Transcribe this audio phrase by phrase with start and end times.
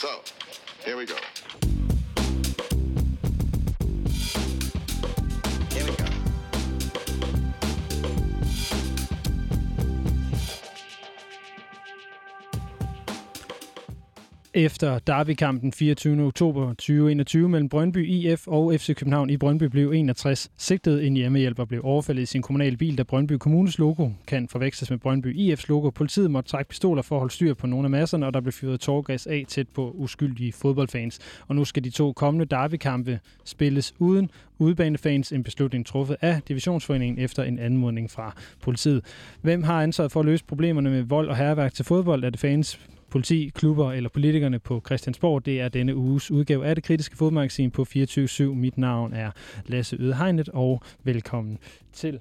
[0.00, 0.22] So,
[0.82, 1.14] here we go.
[14.60, 16.26] Efter derbykampen 24.
[16.26, 21.64] oktober 2021 mellem Brøndby IF og FC København i Brøndby blev 61 sigtet en hjemmehjælper
[21.64, 25.64] blev overfaldet i sin kommunale bil, da Brøndby Kommunes logo kan forveksles med Brøndby IF's
[25.68, 25.90] logo.
[25.90, 28.52] Politiet måtte trække pistoler for at holde styr på nogle af masserne, og der blev
[28.52, 31.18] fyret tårgas af tæt på uskyldige fodboldfans.
[31.48, 37.18] Og nu skal de to kommende derbykampe spilles uden udebanefans, en beslutning truffet af Divisionsforeningen
[37.18, 39.04] efter en anmodning fra politiet.
[39.42, 42.24] Hvem har ansvaret for at løse problemerne med vold og herværk til fodbold?
[42.24, 42.78] Er det fans,
[43.10, 45.46] politi, klubber eller politikerne på Christiansborg.
[45.46, 48.42] Det er denne uges udgave af det kritiske fodmagasin på 24-7.
[48.42, 49.30] Mit navn er
[49.66, 51.58] Lasse Ødehegnet, og velkommen
[51.92, 52.20] til.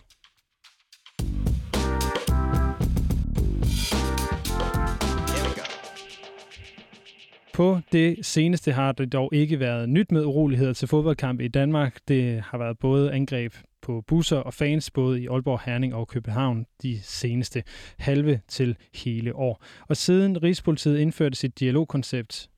[7.53, 11.97] På det seneste har det dog ikke været nyt med uroligheder til fodboldkampe i Danmark.
[12.07, 13.53] Det har været både angreb
[13.89, 17.63] på busser og fans, både i Aalborg, Herning og København, de seneste
[17.97, 19.63] halve til hele år.
[19.87, 22.49] Og siden Rigspolitiet indførte sit dialogkoncept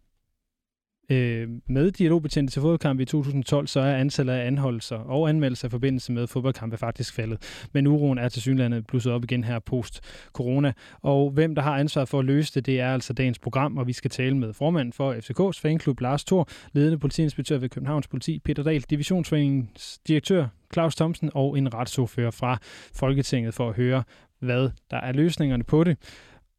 [1.12, 5.72] øh, med dialogbetjente til fodboldkampe i 2012, så er antallet af anholdelser og anmeldelser i
[5.72, 7.68] forbindelse med fodboldkampe faktisk faldet.
[7.74, 10.74] Men uroen er til synlandet blusset op igen her post-corona.
[11.02, 13.88] Og hvem der har ansvaret for at løse det, det er altså dagens program, og
[13.88, 18.40] vi skal tale med formanden for FCK's fanklub, Lars Thor, ledende politiinspektør ved Københavns Politi,
[18.40, 22.58] Peter Dahl, divisionsforeningens direktør, Claus Thomsen og en retsordfører fra
[22.96, 24.04] Folketinget for at høre,
[24.40, 25.98] hvad der er løsningerne på det.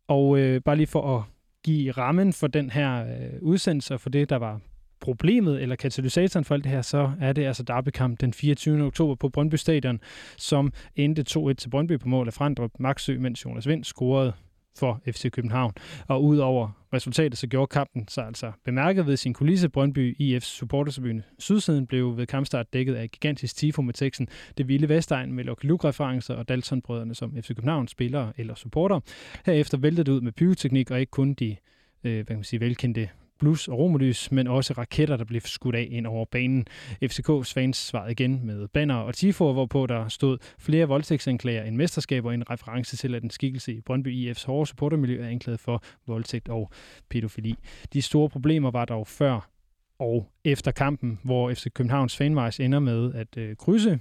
[0.08, 1.22] Og øh, bare lige for at
[1.64, 4.60] give rammen for den her øh, udsendelse, og for det, der var
[5.00, 8.82] problemet eller katalysatoren for alt det her, så er det altså derbekamp den 24.
[8.84, 10.00] oktober på Brøndby Stadion,
[10.36, 14.32] som endte 2-1 til Brøndby på mål af Frandrup Maxø, mens Jonas Vind scorede
[14.78, 15.72] for FC København.
[16.08, 19.68] Og udover resultatet, så gjorde kampen sig altså bemærket ved sin kulisse.
[19.68, 24.28] Brøndby IF's supportersbyen Sydsiden blev ved kampstart dækket af gigantisk tifo med teksten
[24.58, 29.00] Det vilde Vestegn med Lucky Luke-referencer og Dalton-brødrene som FC København spillere eller supporter.
[29.46, 31.56] Herefter væltede det ud med pyroteknik og ikke kun de
[32.04, 33.08] øh, hvad kan man sige, velkendte
[33.42, 36.66] blus og romerlys, men også raketter, der blev skudt af ind over banen.
[37.04, 42.32] FCK's fans svarede igen med banner og tifoer, hvorpå der stod flere voldtægtsanklager end mesterskaber,
[42.32, 46.48] en reference til, at en skikkelse i Brøndby IF's hårde supportermiljø er anklaget for voldtægt
[46.48, 46.70] og
[47.10, 47.54] pædofili.
[47.92, 49.50] De store problemer var dog før
[49.98, 53.98] og efter kampen, hvor FC Københavns fanvejs ender med at øh, krydse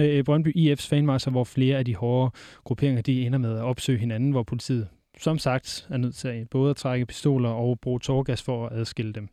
[0.00, 2.30] øh, Brøndby IF's fanmarsch, hvor flere af de hårde
[2.64, 6.70] grupperinger de ender med at opsøge hinanden, hvor politiet som sagt er nødt til både
[6.70, 9.28] at trække pistoler og bruge tårgas for at adskille dem.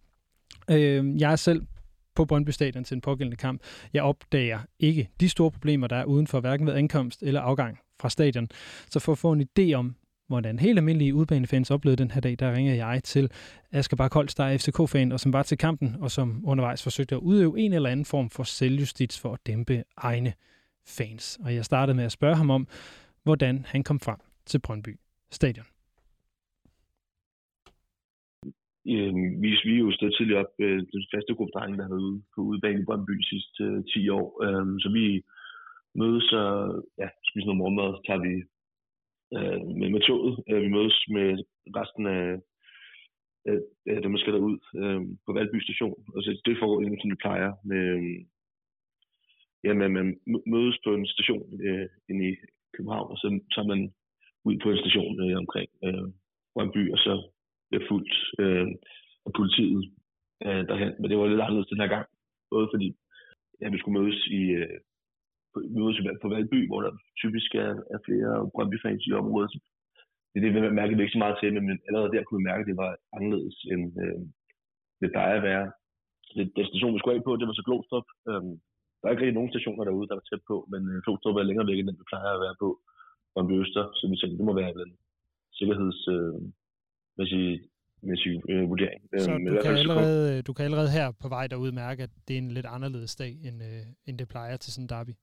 [0.69, 1.61] Øh, jeg er selv
[2.16, 3.61] på Brøndby Stadion til en pågældende kamp.
[3.93, 7.79] Jeg opdager ikke de store problemer, der er uden for hverken ved ankomst eller afgang
[7.99, 8.47] fra stadion.
[8.89, 9.95] Så for at få en idé om,
[10.27, 13.31] hvordan helt almindelige udbanefans oplevede den her dag, der ringer jeg til
[13.72, 17.19] Asger Barkholz, der er FCK-fan, og som var til kampen, og som undervejs forsøgte at
[17.19, 20.33] udøve en eller anden form for selvjustits for at dæmpe egne
[20.88, 21.39] fans.
[21.43, 22.67] Og jeg startede med at spørge ham om,
[23.23, 24.99] hvordan han kom frem til Brøndby
[25.31, 25.72] Stadion.
[28.91, 31.94] Øh, vi, vi er jo stået tidligere op, øh, den faste gruppe drenge, der har
[31.94, 34.27] været ude på udebane i Brøndby de sidste øh, 10 år.
[34.45, 35.05] Øh, så vi
[36.01, 36.51] mødes og
[37.01, 38.33] ja, spiser noget morgenmad, tager vi
[39.35, 40.33] øh, med, med toget.
[40.49, 41.27] Øh, vi mødes med
[41.79, 42.23] resten af
[43.47, 45.97] øh, dem, der skal derud øh, på Valby station.
[46.16, 47.51] Og så det foregår inden, som det plejer.
[47.69, 48.19] Med, øhm,
[49.63, 50.07] ja, man, man
[50.53, 52.35] mødes på en station øh, inde i
[52.73, 53.81] København, og så tager man
[54.47, 56.07] ud på en station øh, omkring øh,
[56.53, 57.13] Brøndby, og så
[57.73, 58.67] bliver fuldt øh,
[59.28, 59.84] af politiet
[60.45, 60.94] øh, derhen.
[61.00, 62.07] Men det var lidt anderledes den her gang.
[62.53, 62.88] Både fordi
[63.61, 64.79] ja, vi skulle mødes i øh,
[65.78, 66.91] mødes på Valby, hvor der
[67.22, 69.53] typisk er, er flere Brøndby-fans i området.
[70.29, 72.50] Det er det, vi mærkede vi ikke så meget til, men allerede der kunne vi
[72.50, 74.22] mærke, at det var anderledes, end øh,
[75.01, 75.66] det plejer at være.
[76.35, 78.07] Det, den station, vi skulle af på, det var så Glostrup.
[78.29, 78.44] Øh,
[78.97, 81.50] der er ikke rigtig nogen stationer derude, der var tæt på, men øh, Glostrup er
[81.50, 82.69] længere væk, end den vi plejer at være på.
[83.34, 84.97] Brøndby Øster, så vi tænkte, det må være en
[85.57, 86.01] sikkerheds...
[86.16, 86.40] Øh,
[87.18, 89.01] mæssig øh, vurdering.
[89.18, 92.34] Så Øhm, du kan, allerede, du kan allerede her på vej derud mærke, at det
[92.34, 95.14] er en lidt anderledes dag, end, øh, end det plejer til sådan en derby.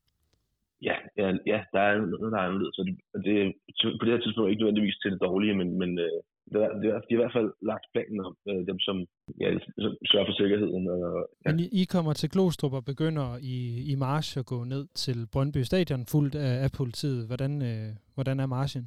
[0.88, 2.74] Ja, ja, ja, der er noget, der er anderledes.
[2.76, 2.94] Så det,
[3.24, 6.18] det, er på det her tidspunkt ikke nødvendigvis til det dårlige, men, men øh,
[6.52, 8.96] det er, det er, de har i hvert fald lagt planen om øh, dem, som,
[9.40, 9.48] ja,
[9.84, 10.88] som sørger for sikkerheden.
[10.88, 11.50] Og, ja.
[11.50, 13.56] Men I, I kommer til Glostrup og begynder i,
[13.92, 17.26] i march at gå ned til Brøndby Stadion, fuldt af, af politiet.
[17.26, 18.84] Hvordan, øh, hvordan er marchen?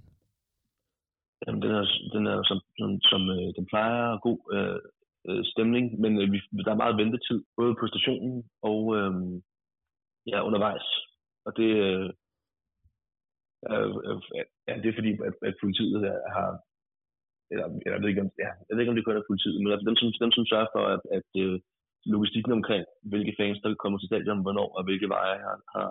[1.48, 1.86] Jamen, den er,
[2.16, 4.80] den er som, som, som øh, den plejer god øh,
[5.28, 9.14] øh, stemning, men øh, vi, der er meget ventetid, både på stationen og øh,
[10.32, 10.88] ja, undervejs.
[11.46, 12.10] Og det, øh,
[13.74, 13.80] er,
[14.10, 16.50] er, ja, det er fordi, at, at politiet er, har
[17.52, 19.58] eller, eller jeg, ved ikke, om, ja, jeg ved ikke, om det kun er politiet,
[19.60, 21.60] men altså dem, som, dem, som sørger for, at, at øh,
[22.14, 25.88] logistikken omkring, hvilke fans, der kommer til stadion, hvornår og hvilke veje har, har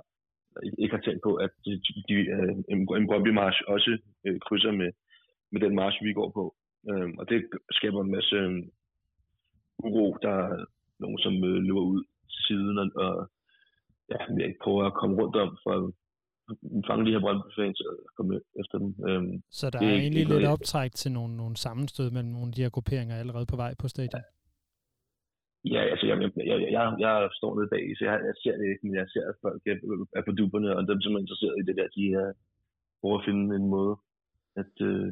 [0.82, 1.72] ikke har tænkt på, at de,
[2.08, 3.90] de, øh, en, en Brøndby March også
[4.26, 4.90] øh, krydser med,
[5.52, 6.44] med den march, vi går på.
[6.90, 7.38] Øh, og det
[7.70, 8.62] skaber en masse øh,
[9.87, 10.16] uro.
[10.22, 10.64] Der er
[10.99, 12.02] nogen, som øh, løber ud
[12.32, 13.31] til siden og, og
[14.10, 15.84] ja, jeg prøver at komme rundt om for at
[16.88, 18.90] fange de her Brøndby-fans og komme efter dem.
[19.08, 22.55] Øh, Så der er, er egentlig lidt optræk til nogle, nogle sammenstød mellem nogle af
[22.55, 24.25] de her grupperinger allerede på vej på stadion?
[25.75, 26.16] Ja, altså jeg,
[26.50, 29.25] jeg, jeg, jeg står nede bag, så jeg, jeg ser det ikke, men jeg ser,
[29.31, 29.62] at folk
[30.19, 32.32] er, på duberne, og dem, som er interesseret i det der, de er
[33.00, 33.94] prøver at finde en måde
[34.62, 35.08] at, øh,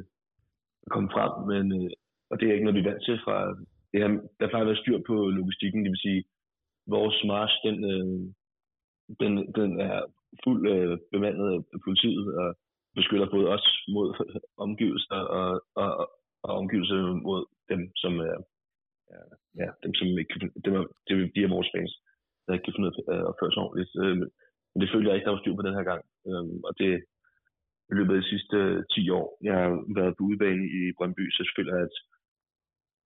[0.94, 1.90] komme frem, men øh,
[2.30, 3.36] og det er ikke noget, vi er vant til fra
[3.90, 4.08] det her,
[4.40, 6.24] der plejer at være styr på logistikken, det vil sige,
[6.86, 8.06] vores march, den, øh,
[9.20, 9.98] den, den er
[10.44, 12.48] fuld øh, bemandet af politiet og
[12.94, 14.08] beskytter både os mod
[14.66, 15.90] omgivelser og, og,
[16.42, 17.40] og omgivelser mod
[17.70, 18.36] dem, som er
[19.60, 20.34] ja, dem, som ikke
[20.64, 21.92] dem er, det er, de er vores fans,
[22.44, 23.92] der ikke kan finde ud af at opføre sig ordentligt.
[24.02, 24.16] Øh,
[24.70, 26.02] men det følte jeg ikke, der var styr på den her gang.
[26.28, 26.90] Øh, og det
[27.90, 28.58] i løbet af de sidste
[28.94, 31.94] 10 år, jeg har været på udebane i Brøndby, så føler jeg, at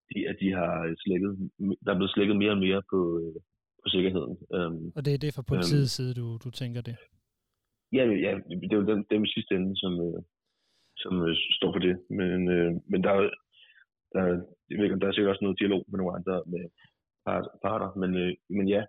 [0.09, 0.73] de, at de har
[1.03, 1.31] slækket,
[1.83, 3.35] der er blevet slækket mere og mere på, øh,
[3.83, 4.33] på sikkerheden.
[4.97, 6.95] og det er det fra politiets øhm, side, du, du tænker det?
[7.97, 9.93] Ja, ja, det er jo dem, dem i sidste ende, som,
[11.03, 11.13] som
[11.57, 11.95] står for det.
[12.19, 12.39] Men,
[12.91, 13.29] men der er
[14.15, 14.23] der,
[14.69, 16.63] jeg ved ikke, der er sikkert også noget dialog med nogle andre med
[17.65, 18.81] parter, men, øh, men ja,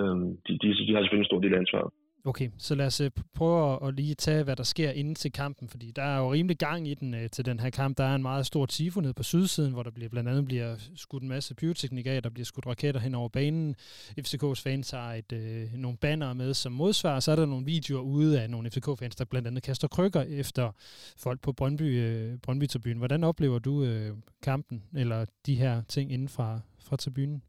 [0.00, 1.90] øh, de, de, de har selvfølgelig en stor del af ansvaret.
[2.24, 5.68] Okay, så lad os øh, prøve at lige tage, hvad der sker inden til kampen,
[5.68, 7.98] fordi der er jo rimelig gang i den øh, til den her kamp.
[7.98, 10.76] Der er en meget stor tifo nede på sydsiden, hvor der bliver, blandt andet bliver
[10.96, 13.74] skudt en masse pyroteknik af, der bliver skudt raketter hen over banen.
[14.20, 18.02] FCK's fans har et, øh, nogle banner med som modsvar, så er der nogle videoer
[18.02, 20.72] ude af nogle FCK-fans, der blandt andet kaster krykker efter
[21.16, 22.98] folk på Brøndby, øh, Brøndby-tribunen.
[22.98, 27.42] Hvordan oplever du øh, kampen, eller de her ting inden fra, fra tribunen?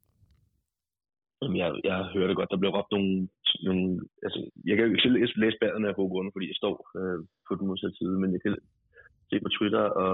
[1.44, 2.52] Jamen, jeg, jeg hører det godt.
[2.52, 3.14] Der bliver råbt nogle...
[3.68, 3.86] nogle
[4.26, 7.20] altså, jeg kan jo ikke selv læse baderne af gode grunde, fordi jeg står øh,
[7.48, 8.54] på den modsatte side, men jeg kan
[9.30, 10.14] se på Twitter og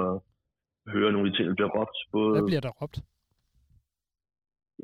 [0.94, 1.98] høre nogle af de ting, der bliver råbt.
[2.16, 2.98] Både, Hvad bliver der råbt?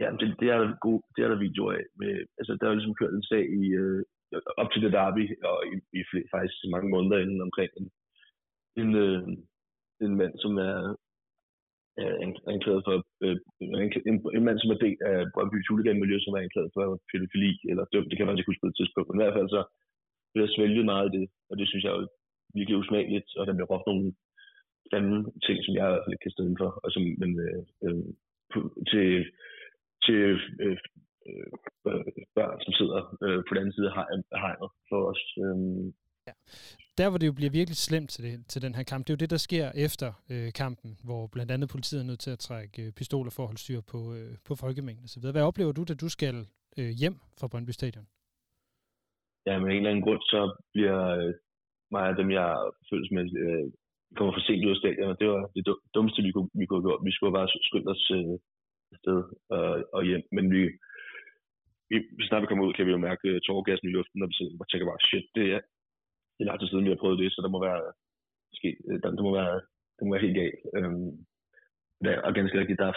[0.01, 1.85] Ja, det, det, er der god, det er der videoer af.
[1.99, 4.01] Med, altså, der er jo ligesom kørt en sag i, øh,
[4.61, 6.01] op til det derby, og i, i
[6.35, 7.87] faktisk mange måneder inden omkring en,
[8.81, 9.21] en, øh,
[10.05, 10.95] en mand, som er
[11.99, 12.15] Øh,
[12.53, 13.37] anklaget for øh,
[14.09, 15.59] en, en, mand, som er del af Brøndby
[16.01, 18.09] miljø, som er anklaget for pædofili eller dømt.
[18.09, 19.07] Det kan man ikke huske på et tidspunkt.
[19.07, 19.61] Men i hvert fald så
[20.31, 22.07] bliver jeg svælget meget af det, og det synes jeg er
[22.57, 24.05] virkelig usmageligt, og der bliver råbt nogle
[24.91, 27.61] fanden ting, som jeg i hvert fald ikke kan stå for, og som, men, øh,
[27.85, 28.03] øh,
[28.91, 29.09] til,
[30.05, 30.19] til
[30.65, 30.77] øh,
[31.29, 31.47] øh,
[32.37, 33.95] børn, som sidder øh, på den anden side af
[34.43, 35.23] hegnet for os.
[35.43, 35.57] Øh,
[36.27, 36.33] Ja.
[36.97, 39.17] Der, hvor det jo bliver virkelig slemt til, det, til den her kamp, det er
[39.17, 42.39] jo det, der sker efter øh, kampen, hvor blandt andet politiet er nødt til at
[42.39, 45.23] trække øh, pistoler for at holde styr på, øh, på folkemængden osv.
[45.31, 46.35] Hvad oplever du, da du skal
[46.79, 48.07] øh, hjem fra Brøndby Stadion?
[49.47, 50.41] Ja, men en eller anden grund, så
[50.73, 51.33] bliver øh,
[51.93, 52.49] mig af dem, jeg
[52.89, 53.65] føles med, øh,
[54.17, 55.63] kommer for sent ud af stadion, og det var det
[55.95, 57.05] dummeste, vi kunne, vi kunne have gjort.
[57.07, 58.35] Vi skulle bare skynde os øh,
[58.93, 59.19] afsted
[59.55, 60.61] øh, og hjem, men vi,
[61.89, 61.97] vi,
[62.27, 64.35] snart vi kommer ud, kan vi jo mærke øh, tårgassen i luften, og vi
[64.71, 65.61] tænker bare, shit, det er,
[66.35, 67.81] det er lang tid siden, vi har prøvet det, så der må være,
[68.51, 69.55] måske, øh, der, der må være,
[69.95, 70.59] det må være helt galt.
[70.77, 71.11] Øhm,
[72.03, 72.93] der, og ganske rigtigt, der er,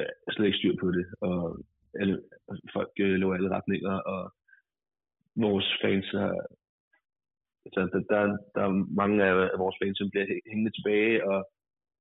[0.00, 1.36] er, er slet ikke styr på det, og
[2.00, 2.14] alle,
[2.76, 4.20] folk øh, løber alle retninger, og
[5.46, 6.34] vores fans har,
[7.66, 8.20] altså, der, der,
[8.54, 11.38] der er mange af, vores fans, som bliver hængende tilbage, og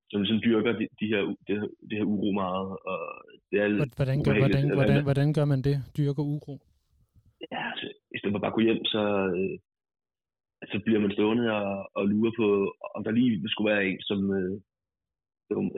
[0.10, 1.56] som ligesom dyrker de, de her, det,
[1.90, 2.70] det her uro meget.
[2.92, 3.00] Og
[3.52, 3.68] det er
[4.00, 6.54] hvordan, gør, hvordan, hvordan, hvordan gør man det, dyrker uro?
[7.52, 9.04] Ja, altså, i stedet for bare at gå hjem, så,
[9.38, 9.56] øh,
[10.72, 12.48] så bliver man stående og, og lurer på,
[12.96, 14.20] om der lige skulle være en, som...
[14.40, 14.56] Øh,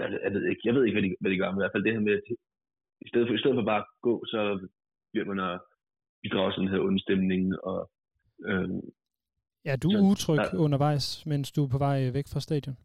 [0.01, 1.73] jeg, jeg, ved ikke, jeg ved ikke, hvad de, hvad de gør, men i hvert
[1.73, 2.23] fald det her med, at
[3.05, 4.67] i stedet for, i stedet for bare at gå, så
[5.11, 5.59] bliver man at
[6.21, 7.63] bidrage sådan her ondstemning.
[7.63, 7.91] Og,
[8.49, 8.69] øh,
[9.65, 12.77] ja, du er utryg der, undervejs, mens du er på vej væk fra stadion?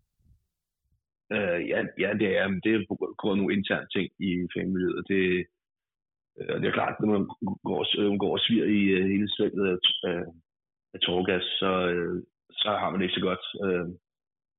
[1.32, 5.04] Øh, ja, ja, det er, det er på grund af nogle interne ting i fanmiljøet.
[5.08, 5.44] Det, Øh,
[6.38, 7.24] Øh, og det er klart, når man
[7.68, 9.78] går, øh, går og sviger i uh, hele svælget af,
[10.10, 10.20] af,
[10.94, 12.16] af tårgas, så, uh,
[12.60, 13.44] så har man det ikke så godt.
[13.64, 13.86] Uh,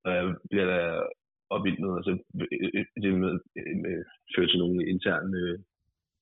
[0.05, 0.79] og jeg bliver da
[1.49, 2.11] opvildet, altså
[3.01, 3.33] det med,
[3.83, 3.95] med,
[4.35, 5.41] fører til nogle interne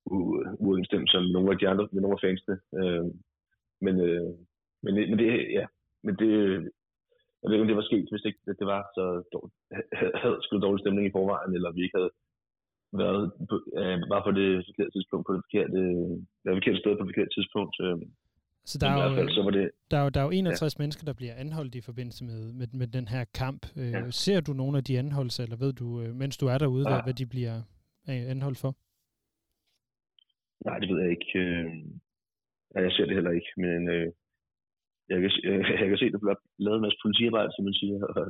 [0.06, 2.56] uh, uoverensstemmelser med nogle af de andre, med nogle af fansene.
[2.80, 3.06] Uh,
[3.86, 4.32] men, uh,
[4.84, 5.28] men, men det,
[5.60, 5.66] ja,
[6.04, 6.32] men det,
[7.40, 9.56] jeg ved ikke, om det var sket, hvis ikke det, det var så dårligt,
[10.22, 12.14] havde skulle dårlig stemning i forvejen, eller vi ikke havde
[13.02, 13.24] været
[13.80, 15.80] øh, var på det forkerte tidspunkt, på det forkerte,
[16.44, 17.76] det forkerte sted på det forkerte tidspunkt.
[17.86, 17.98] Øh.
[18.72, 19.72] Så der er, hvert fald jo, så var det...
[19.92, 20.82] der, er jo, der er jo 61 ja.
[20.84, 23.62] mennesker, der bliver anholdt i forbindelse med, med, med den her kamp.
[23.78, 24.12] Øh, Ja.
[24.12, 26.98] Ser du nogle af de anholdelser, eller ved du, øh, mens du er derude, hvad,
[26.98, 27.04] Ah.
[27.06, 27.56] hvad de bliver
[28.10, 28.72] øh, anholdt for?
[30.68, 31.32] Nej, det ved jeg ikke.
[31.44, 31.66] Øh,
[32.76, 34.08] ja, jeg ser det heller ikke, men øh,
[35.12, 37.74] jeg, kan, øh, jeg kan se, at der bliver lavet en masse politiarbejde, som man
[37.82, 38.26] siger, og,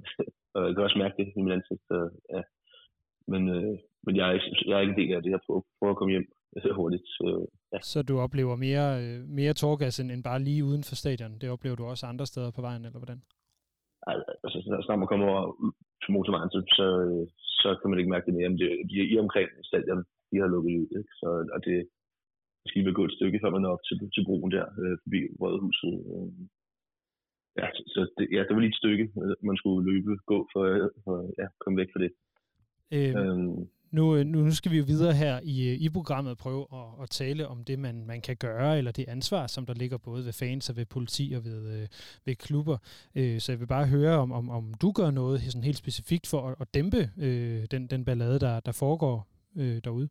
[0.55, 1.81] og jeg kan også mærke det i min ansigt.
[1.89, 1.97] Så,
[2.35, 2.41] ja.
[3.31, 5.31] Men, øh, men jeg, er ikke, jeg er ikke en del af det.
[5.35, 7.05] Jeg prøver, prøver at komme hjem øh, hurtigt.
[7.17, 7.25] Så,
[7.73, 7.79] ja.
[7.91, 11.39] Så du oplever mere, øh, mere torgas end, end bare lige uden for stadion.
[11.41, 13.21] Det oplever du også andre steder på vejen, eller hvordan?
[14.43, 15.43] Altså, så snart man kommer over
[16.03, 17.23] til motorvejen, så, så, øh,
[17.61, 18.49] så kan man ikke mærke det mere.
[18.49, 20.87] Men det, de, i omkring stadion, de har lukket ud.
[20.99, 21.11] Ikke?
[21.21, 21.77] Så, og det
[22.67, 25.19] skal lige gå et stykke, før man når op til, til broen der, øh, forbi
[25.41, 25.95] Rødhuset.
[26.13, 26.29] Øh.
[27.59, 29.05] Ja, så, det, ja, det var lige et stykke,
[29.49, 30.61] man skulle løbe, gå for,
[31.03, 32.11] for ja, komme væk fra det.
[32.95, 33.57] Øh, Øhm,
[33.93, 36.87] Øh, nu, nu, skal vi jo videre her i, øh, i programmet og prøve at,
[37.03, 40.25] at tale om det, man, man kan gøre, eller det ansvar, som der ligger både
[40.25, 41.87] ved fans og ved politi og ved, øh,
[42.25, 42.77] ved klubber.
[43.19, 46.27] Øh, så jeg vil bare høre, om, om, om du gør noget sådan helt specifikt
[46.31, 49.17] for at, at dæmpe øh, den, den ballade, der, der foregår
[49.61, 50.09] øh, derude.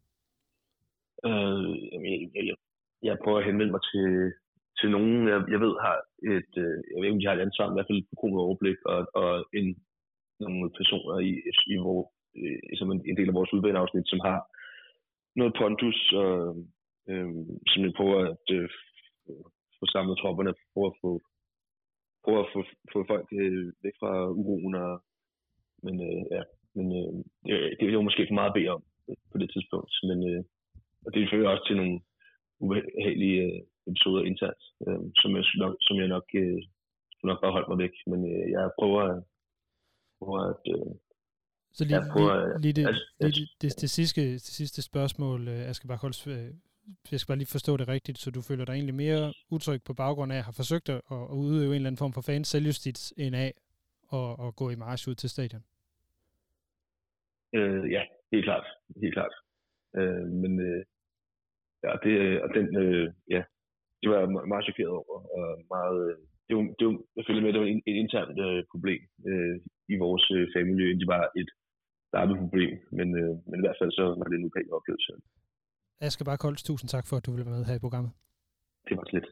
[1.28, 2.56] Øh, jeg, jeg, jeg,
[3.02, 4.06] jeg prøver at henvende mig til,
[4.78, 5.96] til nogen, jeg, jeg ved har
[6.34, 8.12] et, øh, jeg ved ikke, om de har et ansvar, men i hvert fald et
[8.12, 9.68] forkromet overblik, og, og en,
[10.44, 11.32] nogle personer i,
[11.72, 12.00] i hvor,
[12.40, 14.38] øh, som en, en del af vores udbaneafsnit, som har
[15.40, 16.32] noget pondus, og
[17.10, 17.28] øh,
[17.70, 18.68] som vi prøver at øh,
[19.78, 21.10] få samlet tropperne, prøver at få,
[22.24, 22.60] prøver at få,
[22.92, 24.92] få folk øh, væk fra uroen, og,
[25.84, 26.42] men øh, ja,
[26.76, 27.12] men øh,
[27.46, 28.82] det, det er jo måske for meget at bede om
[29.32, 30.42] på det tidspunkt, men øh,
[31.06, 32.00] og det fører også til nogle
[32.64, 36.62] ubehagelige øh, episoder internt, øh, som, jeg nok, som jeg nok, øh,
[37.24, 37.94] nok bare holdt mig væk.
[38.06, 39.24] Men øh, jeg prøver, at-
[40.18, 40.62] prøver at...
[40.74, 40.92] Øh,
[41.74, 45.48] så lige, prøver, lige, lige, det, altså, lige det, det, det, sidste, det sidste spørgsmål,
[45.48, 46.50] øh, jeg skal bare holde, øh,
[47.12, 49.94] jeg skal bare lige forstå det rigtigt, så du føler dig egentlig mere utryg på
[49.94, 53.14] baggrund af at have forsøgt at, at udøve en eller anden form for fans selvjustits,
[53.16, 53.52] end af
[54.12, 55.62] at, at gå i march ud til stadion.
[57.54, 58.02] øh, ja,
[58.32, 58.66] helt klart.
[59.02, 59.34] Helt klart.
[59.98, 60.82] Øh, men øh,
[61.84, 63.42] ja, det, og den, øh, ja,
[64.00, 65.16] det var jeg me- meget chokeret over.
[65.38, 66.16] Og meget, øh,
[66.48, 69.00] det var, det var, jeg føler med, at det var et, et internt øh, problem
[69.30, 69.56] øh,
[69.94, 71.50] i vores øh, fagmiljø, end det var et
[72.12, 72.72] larmet problem.
[72.98, 75.12] Men, øh, men i hvert fald så var det en ubehagelig oplevelse.
[76.00, 78.12] Asger Bare Kolds, tusind tak for, at du ville være med her i programmet.
[78.88, 79.28] Det var slet.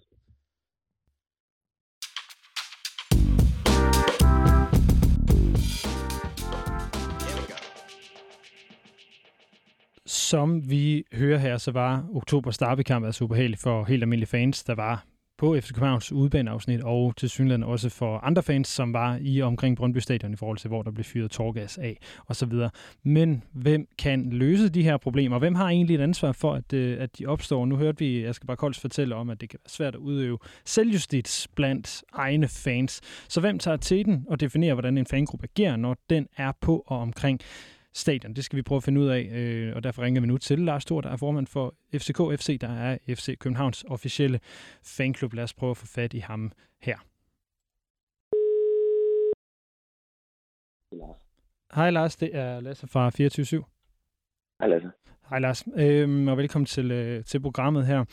[10.07, 14.75] Som vi hører her, så var oktober derbykamp altså ubehageligt for helt almindelige fans, der
[14.75, 15.05] var
[15.40, 19.76] på FC Københavns udbaneafsnit, og til synligheden også for andre fans, som var i omkring
[19.76, 22.52] Brøndby Stadion i forhold til, hvor der blev fyret torgas af osv.
[23.02, 25.38] Men hvem kan løse de her problemer?
[25.38, 27.66] Hvem har egentlig et ansvar for, at, øh, at de opstår?
[27.66, 30.38] Nu hørte vi Asger Bare Kols fortælle om, at det kan være svært at udøve
[30.64, 33.00] selvjustits blandt egne fans.
[33.28, 36.85] Så hvem tager til den og definerer, hvordan en fangruppe agerer, når den er på
[36.87, 37.40] og omkring
[37.92, 38.35] stadion.
[38.35, 40.59] Det skal vi prøve at finde ud af, øh, og derfor ringer vi nu til
[40.59, 44.40] Lars Stor, der er formand for FCK FC, der er FC Københavns officielle
[44.82, 45.35] fanklub.
[45.35, 46.99] Lad os prøve at få fat i ham her.
[51.75, 53.64] Hej Lars, det er Lasse fra 24
[54.61, 54.90] Hej Lasse.
[55.31, 58.05] Hej Lars, øhm, og velkommen til, øh, til programmet her.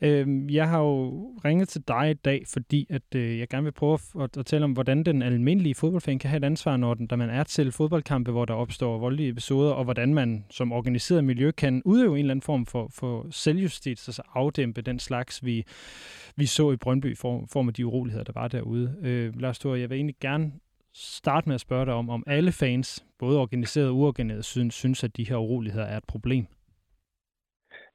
[0.00, 3.72] Øhm, jeg har jo ringet til dig i dag, fordi at øh, jeg gerne vil
[3.72, 7.06] prøve at, at tale om, hvordan den almindelige fodboldfan kan have et ansvar, når, den,
[7.06, 11.24] da man er til fodboldkampe, hvor der opstår voldelige episoder, og hvordan man som organiseret
[11.24, 15.64] miljø kan udøve en eller anden form for, for selvjustits, altså afdæmpe den slags, vi,
[16.36, 18.96] vi så i Brøndby, for, form af de uroligheder, der var derude.
[19.02, 20.52] Øh, Lars Thor, jeg vil egentlig gerne
[20.94, 25.04] starte med at spørge dig om, om alle fans, både organiseret og uorganiseret, synes, synes,
[25.04, 26.46] at de her uroligheder er et problem.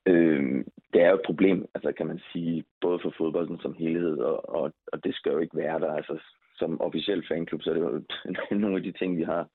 [0.07, 4.17] Øh, det er jo et problem, altså kan man sige, både for fodbolden som helhed,
[4.17, 5.91] og, og, og det skal jo ikke være der.
[5.93, 6.19] Altså,
[6.55, 8.01] som officiel fanklub, så er det jo
[8.63, 9.47] nogle af de ting, vi har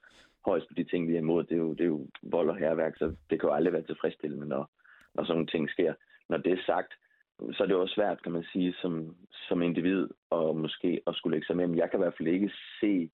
[0.46, 2.56] højst på de ting, vi er imod, det er jo, det er jo vold og
[2.56, 4.70] herværk, så det kan jo aldrig være tilfredsstillende, når,
[5.14, 5.94] når sådan nogle ting sker.
[6.28, 6.92] Når det er sagt,
[7.52, 9.16] så er det jo også svært, kan man sige, som,
[9.48, 11.66] som individ, og måske at skulle lægge sig med.
[11.66, 13.10] Men jeg kan i hvert fald ikke se,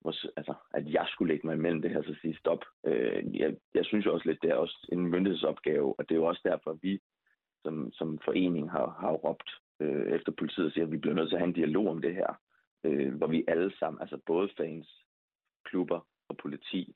[0.00, 2.64] hvor, altså, at jeg skulle lægge mig imellem det her, så sige stop.
[2.86, 6.18] Øh, jeg, jeg synes jo også lidt, det er også en myndighedsopgave, og det er
[6.18, 7.00] jo også derfor, at vi
[7.64, 11.28] som, som forening har, har råbt øh, efter politiet og siger, at vi bliver nødt
[11.28, 12.40] til at have en dialog om det her,
[12.84, 15.04] øh, hvor vi alle sammen, altså både fans,
[15.64, 16.94] klubber og politi,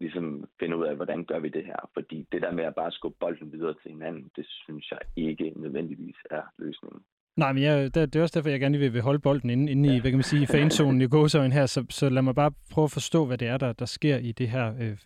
[0.00, 1.90] ligesom finder ud af, hvordan gør vi det her.
[1.94, 5.52] Fordi det der med at bare skubbe bolden videre til hinanden, det synes jeg ikke
[5.56, 7.04] nødvendigvis er løsningen.
[7.38, 9.96] Nej, men jeg, det, det er også derfor, jeg gerne vil, holde bolden inde, inde
[9.96, 12.84] i, hvad kan man sige, fanzonen i gåsøjen her, så, så lad mig bare prøve
[12.84, 14.96] at forstå, hvad det er, der, der sker i det her øh,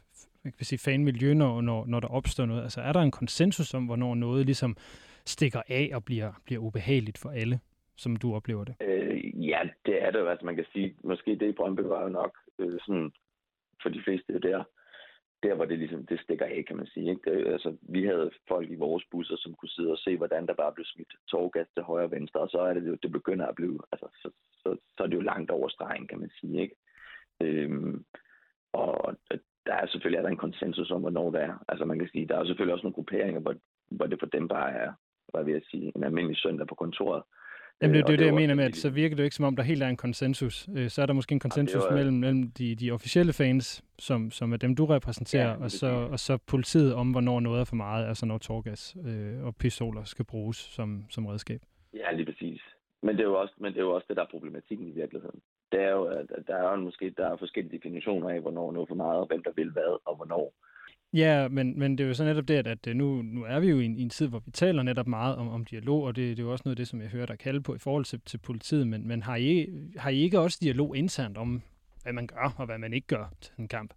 [0.43, 2.63] hvad kan sige, fanmiljø, når, når, når der opstår noget.
[2.63, 4.77] Altså er der en konsensus om, hvornår noget ligesom
[5.27, 7.61] stikker af og bliver, bliver ubehageligt for alle?
[7.97, 8.75] som du oplever det?
[8.81, 10.29] Øh, ja, det er det jo.
[10.29, 13.13] Altså man kan sige, måske det i Brøndby var jo nok øh, sådan,
[13.83, 14.65] for de fleste der,
[15.43, 17.11] der hvor det ligesom, det stikker af, kan man sige.
[17.11, 17.31] Ikke?
[17.31, 20.55] Det, altså, vi havde folk i vores busser, som kunne sidde og se, hvordan der
[20.55, 23.47] bare blev smidt tårgas til højre og venstre, og så er det jo, det begynder
[23.47, 26.63] at blive, altså, så, så, så er det jo langt over stregen, kan man sige.
[26.63, 26.77] Ikke?
[27.41, 28.05] Øhm,
[28.73, 29.17] og
[29.67, 31.65] der er selvfølgelig er der en konsensus om, hvornår det er.
[31.69, 33.55] Altså man kan sige, der er selvfølgelig også nogle grupperinger, hvor,
[33.91, 34.93] hvor det for dem bare er,
[35.29, 37.23] hvad vil jeg sige, en almindelig søndag på kontoret.
[37.83, 39.37] Jamen, det, øh, det er det, jeg mener med, at så virker det jo ikke
[39.37, 40.69] som om, der helt er en konsensus.
[40.77, 44.31] Øh, så er der måske en konsensus ja, mellem, mellem de, de officielle fans, som,
[44.31, 47.65] som er dem, du repræsenterer, ja, og, så, og så politiet om, hvornår noget er
[47.65, 51.61] for meget, altså når torgas øh, og pistoler skal bruges som, som redskab.
[51.95, 52.61] Ja, lige præcis.
[53.03, 54.91] Men det, er jo også, men det er jo også det, der er problematikken i
[54.91, 55.41] virkeligheden.
[55.73, 58.87] Det er jo, at der er jo måske der er forskellige definitioner af, hvornår noget
[58.87, 60.53] er for meget, og hvem der vil hvad, og hvornår.
[61.15, 63.71] Ja, men, men det er jo så netop det, at, øh, nu, nu er vi
[63.71, 66.17] jo i en, i en tid, hvor vi taler netop meget om, om dialog, og
[66.17, 67.79] det, det er jo også noget af det, som jeg hører dig kalde på i
[67.79, 68.87] forhold til, til politiet.
[68.87, 69.67] Men, men har, I,
[69.97, 71.63] har I ikke også dialog internt om,
[72.03, 73.95] hvad man gør og hvad man ikke gør til en kamp?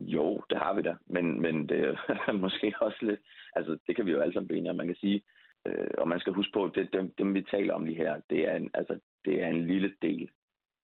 [0.00, 3.20] Jo, det har vi da, men, men det er måske også lidt,
[3.56, 5.22] altså det kan vi jo alle sammen blive man kan sige,
[5.66, 8.20] øh, og man skal huske på, at det, dem, dem vi taler om lige her,
[8.30, 10.30] det er en, altså, det er en lille del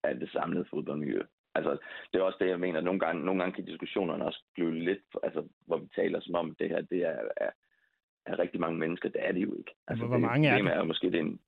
[0.04, 1.21] af det samlede fodboldmiljø.
[1.55, 1.79] Altså,
[2.13, 2.81] det er også det, jeg mener.
[2.81, 6.55] Nogle gange, nogle gange kan diskussionerne også blive lidt, altså, hvor vi taler som om,
[6.55, 7.51] det her det er, er,
[8.27, 9.09] er rigtig mange mennesker.
[9.09, 9.75] Det er det jo ikke.
[9.89, 10.73] Altså, hvor mange det, er det?
[10.73, 11.41] er måske, det er en,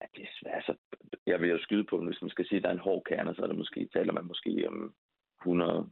[0.00, 0.54] ja, det er svært.
[0.54, 0.74] Altså,
[1.26, 3.34] jeg vil jo skyde på, hvis man skal sige, at der er en hård kerne,
[3.34, 4.94] så er det måske, taler man måske om
[5.40, 5.90] 100,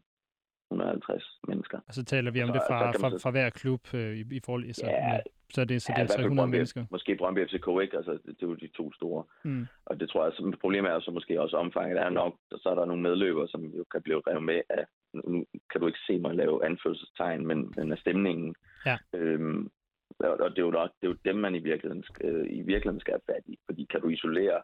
[0.71, 1.79] 150 mennesker.
[1.89, 4.41] Og så taler vi om så, det fra, fra, fra hver klub øh, i, i
[4.47, 5.19] forhold til, så, ja,
[5.55, 6.85] så det, så ja, det er 300 Brøndby, mennesker.
[6.91, 7.97] Måske Brøndby FCK, ikke?
[7.97, 9.25] Altså, det, det er jo de to store.
[9.45, 9.67] Mm.
[9.87, 12.75] Og det tror jeg, som problemet er så måske også omfanget er nok, så er
[12.75, 16.19] der nogle medløbere, som jo kan blive revet med af, nu kan du ikke se
[16.19, 18.55] mig lave anførselstegn, men, men af stemningen.
[18.87, 18.97] Ja.
[19.15, 19.71] Øhm,
[20.19, 23.01] og det er, jo nok, det er jo dem, man i virkeligheden, øh, i virkeligheden
[23.01, 23.59] skal have fat i.
[23.67, 24.63] Fordi kan du isolere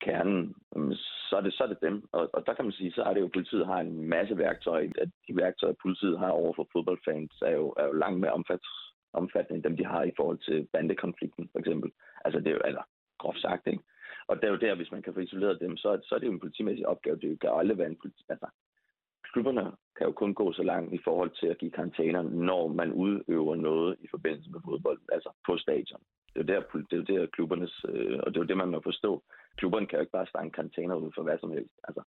[0.00, 0.54] kernen,
[1.28, 2.08] så er det, så er det dem.
[2.12, 4.38] Og, og der kan man sige, så er det jo, at politiet har en masse
[4.38, 4.90] værktøjer.
[4.98, 8.60] At de værktøjer, politiet har over for fodboldfans, er jo, er jo langt mere omfat,
[9.12, 11.90] omfattende end dem, de har i forhold til bandekonflikten, for eksempel.
[12.24, 12.82] Altså, det er jo, altså,
[13.18, 13.82] groft sagt, ikke?
[14.28, 16.26] Og det er jo der, hvis man kan få isoleret dem, så, så er det
[16.26, 17.16] jo en politimæssig opgave.
[17.16, 18.24] Det kan jo aldrig være en politi...
[18.28, 18.46] Altså,
[19.32, 22.92] klubberne kan jo kun gå så langt i forhold til at give karantæner, når man
[22.92, 26.00] udøver noget i forbindelse med fodbold, altså på stadion.
[26.34, 28.56] Det er jo der, det er jo der klubbernes, øh, og det er jo det,
[28.56, 29.22] man må forstå.
[29.56, 31.74] Klubberne kan jo ikke bare stange karantæner ud for hvad som helst.
[31.88, 32.02] Altså,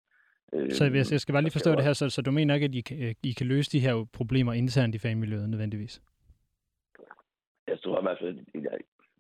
[0.52, 2.64] øh, så jeg, jeg skal bare lige forstå det her, så, så du mener ikke,
[2.64, 6.02] at I kan, I kan løse de her problemer internt i fanmiljøet nødvendigvis?
[7.66, 8.38] Jeg tror i hvert fald,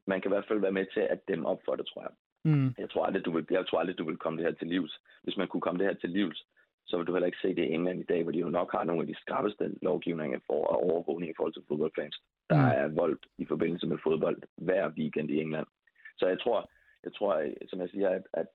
[0.06, 2.12] man kan i hvert fald være med til at dem op for det, tror jeg.
[2.44, 2.74] Mm.
[2.78, 5.00] Jeg, tror aldrig, du vil, jeg tror aldrig, du vil komme det her til livs.
[5.22, 6.46] Hvis man kunne komme det her til livs,
[6.86, 8.72] så vil du heller ikke se det i England i dag, hvor de jo nok
[8.72, 12.16] har nogle af de skrappeste lovgivninger for at overvågning i forhold til fodboldfans.
[12.50, 12.72] Der mm.
[12.80, 15.66] er vold i forbindelse med fodbold hver weekend i England.
[16.18, 16.70] Så jeg tror,
[17.04, 17.32] jeg tror
[17.68, 18.46] som jeg siger, at, at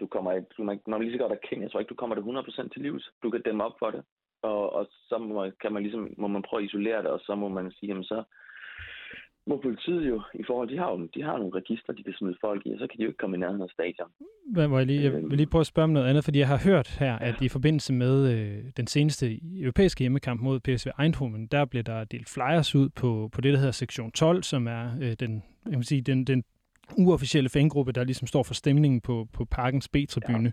[0.00, 2.24] du kommer, du når man lige så godt erkende, jeg tror ikke, du kommer det
[2.66, 3.10] 100% til livs.
[3.22, 4.02] Du kan dæmme op for det,
[4.42, 7.34] og, og så må, kan man ligesom, må man prøve at isolere det, og så
[7.34, 8.24] må man sige, jamen så,
[9.46, 12.36] må politiet jo, i forhold, de har jo de har nogle registre, de kan smide
[12.40, 14.08] folk i, og så kan de jo ikke komme i nærheden af stadion.
[14.52, 16.48] Hvad, må jeg, lige, jeg vil lige prøve at spørge om noget andet, fordi jeg
[16.48, 21.46] har hørt her, at i forbindelse med øh, den seneste europæiske hjemmekamp mod PSV Eindhoven,
[21.46, 24.90] der blev der delt flyers ud på, på det, der hedder sektion 12, som er
[25.00, 26.44] øh, den, jeg vil sige, den, den
[26.98, 30.52] uofficielle fangruppe, der ligesom står for stemningen på, på parkens B-tribune.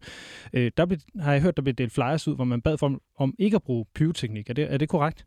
[0.53, 0.59] Ja.
[0.59, 2.85] Øh, der blev, har jeg hørt, der blev delt flyers ud, hvor man bad for
[2.85, 4.49] om, om ikke at bruge pyroteknik.
[4.49, 5.25] Er det, er det korrekt?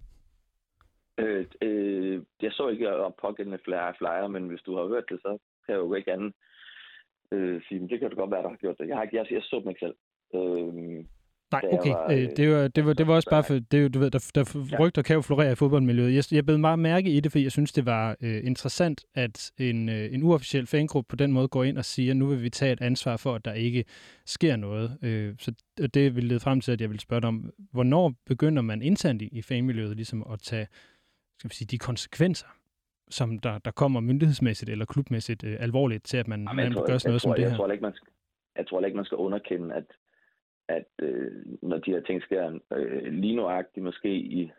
[1.18, 5.20] Øh, øh, jeg så ikke op pågældende flyer, flyer, men hvis du har hørt det,
[5.20, 6.32] så kan jeg jo ikke andet
[7.32, 8.88] øh, sige, det kan du godt være, der har gjort det.
[8.88, 9.96] Jeg, har, jeg, jeg så dem ikke selv.
[10.34, 11.04] Øh,
[11.52, 11.90] Nej, okay.
[11.90, 14.30] Var, øh, det, var, det, var, det var også bare for, det, du ved, der,
[14.34, 14.78] der ja.
[14.80, 16.14] rygter kan jo florere i fodboldmiljøet.
[16.14, 19.52] Jeg, jeg blev meget mærke i det, fordi jeg synes, det var øh, interessant, at
[19.58, 22.50] en, øh, en uofficiel fangruppe på den måde går ind og siger, nu vil vi
[22.50, 23.84] tage et ansvar for, at der ikke
[24.26, 24.98] sker noget.
[25.02, 25.52] Øh, så
[25.94, 29.22] det vil lede frem til, at jeg vil spørge dig om, hvornår begynder man internt
[29.22, 30.66] i, i fanmiljøet ligesom at tage
[31.38, 32.46] skal vi sige, de konsekvenser,
[33.10, 36.86] som der, der kommer myndighedsmæssigt eller klubmæssigt øh, alvorligt til, at man, Jamen, man tror,
[36.86, 37.56] gør sådan noget tror, som det jeg her?
[37.56, 38.12] Tror ikke, man skal,
[38.56, 39.84] jeg tror ikke, man skal underkende, at,
[40.68, 44.50] at øh, når de her ting sker øh, lige nuagtigt måske i,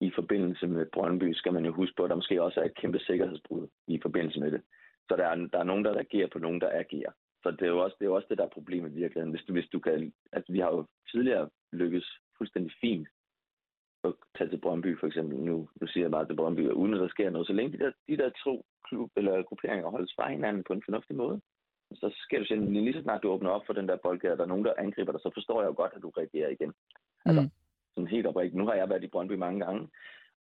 [0.00, 2.80] i forbindelse med Brøndby, skal man jo huske på, at der måske også er et
[2.80, 4.62] kæmpe sikkerhedsbrud i forbindelse med det.
[5.08, 7.12] Så der er, der er nogen, der reagerer på nogen, der agerer.
[7.42, 9.30] Så det er jo også det, er jo også det der er problemet i virkeligheden.
[9.30, 12.06] Hvis du, hvis du kan, altså vi har jo tidligere lykkes
[12.38, 13.08] fuldstændig fint
[14.04, 15.38] at tage til Brøndby for eksempel.
[15.38, 17.46] Nu, nu siger jeg bare til Brøndby, uden at der sker noget.
[17.46, 20.82] Så længe de der, de der to klub, eller grupperinger holdes fra hinanden på en
[20.84, 21.40] fornuftig måde,
[21.94, 24.42] så sker det sjældent, lige så snart du åbner op for den der boldgade, der
[24.42, 26.72] er nogen, der angriber dig, så forstår jeg jo godt, at du reagerer igen.
[27.24, 27.50] Altså, mm.
[27.94, 28.58] sådan helt oprigtigt.
[28.58, 29.88] Nu har jeg været i Brøndby mange gange,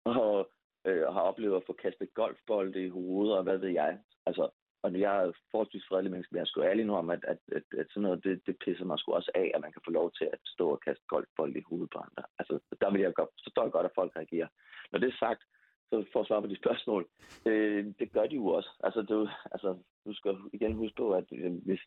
[0.04, 0.50] og
[0.84, 3.98] øh, har oplevet at få kastet golfbolde i hovedet, og hvad ved jeg.
[4.26, 4.48] Altså,
[4.82, 7.66] og jeg er forholdsvis fredelig menneske, men jeg sgu ærlig nu om, at, at, at,
[7.80, 10.12] at sådan noget, det, det pisser mig sgu også af, at man kan få lov
[10.18, 12.24] til at stå og kaste golfbold i hovedet på andre.
[12.38, 14.48] Altså, der vil jeg godt, så står jeg godt, at folk reagerer.
[14.92, 15.42] Når det er sagt,
[15.90, 17.02] så for at svare på de spørgsmål,
[17.46, 18.70] øh, det gør de jo også.
[18.86, 19.70] Altså, det, altså,
[20.06, 21.80] du skal igen huske på, at øh, hvis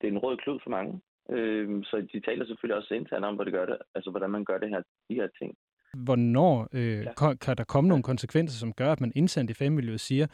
[0.00, 3.34] det er en rød klud for mange, øh, så de taler selvfølgelig også internt om,
[3.34, 5.56] hvor det gør det, altså, hvordan man gør det her, de her ting.
[6.06, 7.12] Hvornår øh, ja.
[7.14, 10.26] kan, kan der komme nogle konsekvenser, som gør, at man indsendt i fanmiljøet siger,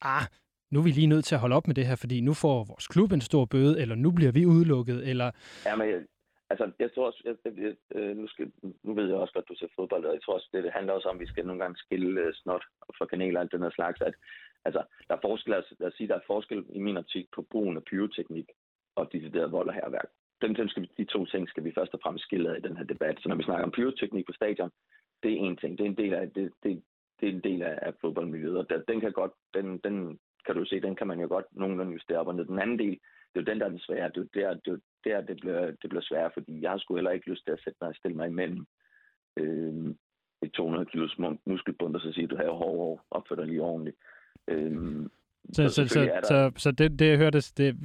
[0.00, 0.26] ah,
[0.70, 2.56] nu er vi lige nødt til at holde op med det her, fordi nu får
[2.72, 5.30] vores klub en stor bøde, eller nu bliver vi udelukket, eller...
[5.66, 6.00] Ja, men jeg,
[6.50, 8.52] altså, jeg tror også, jeg, jeg, jeg, øh, nu, skal,
[8.82, 10.72] nu ved jeg også godt, at du ser fodbold, og jeg tror også, det, det
[10.72, 12.64] handler også om, at vi skal nogle gange skille uh, snot
[12.98, 14.14] for kanel og alt den her slags, at
[14.64, 17.42] altså, der er forskel, altså, lad os sige, der er forskel i min optik på
[17.42, 18.48] brugen af pyroteknik
[18.96, 20.08] og decideret vold og herværk.
[20.42, 22.66] Den, den skal vi, de to ting skal vi først og fremmest skille af i
[22.68, 23.16] den her debat.
[23.20, 24.70] Så når vi snakker om pyroteknik på stadion,
[25.22, 25.78] det er en ting.
[25.78, 26.82] Det er en del af, det, det,
[27.20, 30.54] det er en del af, af fodboldmiljøet, og der, den kan godt, den, den kan
[30.54, 32.44] du se, den kan man jo godt nogenlunde justere op og ned.
[32.44, 32.98] Den anden del,
[33.30, 34.08] det er jo den, der er den svære.
[34.08, 34.54] Det er jo der,
[35.04, 37.44] det, er der det, bliver, det bliver svære, fordi jeg har sgu heller ikke lyst
[37.44, 38.66] til at sætte mig og stille mig imellem
[39.36, 39.94] øh,
[40.42, 43.96] et 200 kilos muskelbund, og så sige, du har hård år, opfører dig lige ordentligt.
[44.48, 45.06] Øh,
[45.52, 46.20] så, så, så, der...
[46.22, 47.76] så, så det, det, jeg hørte, det,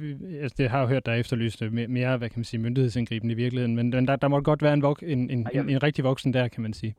[0.42, 3.76] altså, det har jeg hørt dig efterlyst mere, hvad kan man sige, myndighedsindgribende i virkeligheden,
[3.76, 6.48] men der, der må godt være en, vok, en, en, en, en rigtig voksen der,
[6.48, 6.94] kan man sige.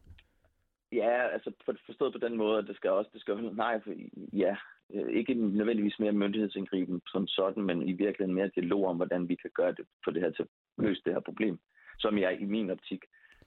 [0.91, 1.51] Ja, altså
[1.85, 3.91] forstået på den måde, at det skal også, det skal nej, for,
[4.33, 4.57] ja, øh,
[4.93, 9.35] Øh, ikke nødvendigvis mere myndighedsindgriben som sådan, men i virkeligheden mere dialog om, hvordan vi
[9.35, 11.59] kan gøre det, for det her til at løse det her problem,
[11.99, 13.01] som jeg i min optik,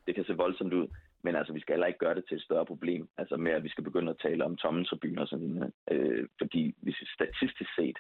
[0.06, 0.86] det kan se voldsomt ud,
[1.24, 3.64] men altså, vi skal heller ikke gøre det til et større problem, altså med, at
[3.64, 7.70] vi skal begynde at tale om tomme tribuner og sådan noget, øh, fordi hvis statistisk
[7.76, 7.98] set,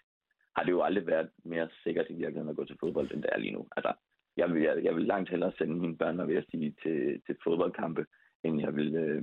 [0.56, 3.30] har det jo aldrig været mere sikkert i virkeligheden at gå til fodbold, end det
[3.32, 3.66] er lige nu.
[3.76, 3.92] Altså,
[4.36, 7.36] jeg vil, jeg, jeg vil langt hellere sende mine børn, ved at sige, til, til
[7.44, 8.06] fodboldkampe,
[8.44, 9.22] end jeg vil øh,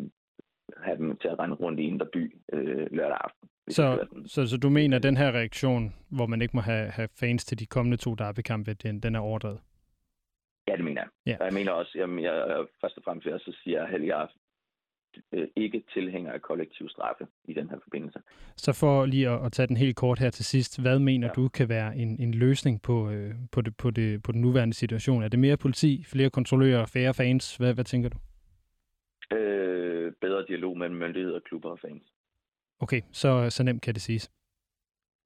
[0.78, 3.49] have dem til at rende rundt i Indre By øh, lørdag aften.
[3.69, 7.08] Så, så, så du mener, at den her reaktion, hvor man ikke må have, have
[7.19, 9.60] fans til de kommende to derbykampe, den, den er overdrevet?
[10.67, 11.10] Ja, det mener jeg.
[11.25, 11.38] Ja.
[11.39, 14.21] Og jeg mener også, jeg, jeg, først og fremmest vil jeg så sige, at jeg
[14.21, 14.28] er
[15.34, 18.19] øh, ikke tilhænger af kollektiv straffe i den her forbindelse.
[18.58, 21.34] Så for lige at, at tage den helt kort her til sidst, hvad mener ja.
[21.34, 24.73] du kan være en, en løsning på, øh, på, det, på, det, på den nuværende
[24.73, 25.23] situation?
[25.23, 27.58] Er det mere politi, flere kontrollører, færre fans?
[27.58, 28.17] Hvad, hvad tænker du?
[29.36, 32.14] Øh, bedre dialog mellem myndigheder, klubber og fans.
[32.79, 34.31] Okay, så, så nemt kan det siges.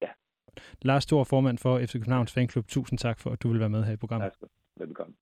[0.02, 0.08] Ja.
[0.82, 3.84] Lars Stor, formand for FC Københavns Fanklub, tusind tak for, at du vil være med
[3.84, 4.32] her i programmet.
[4.42, 4.50] Tak.
[4.78, 5.16] Velbekomme.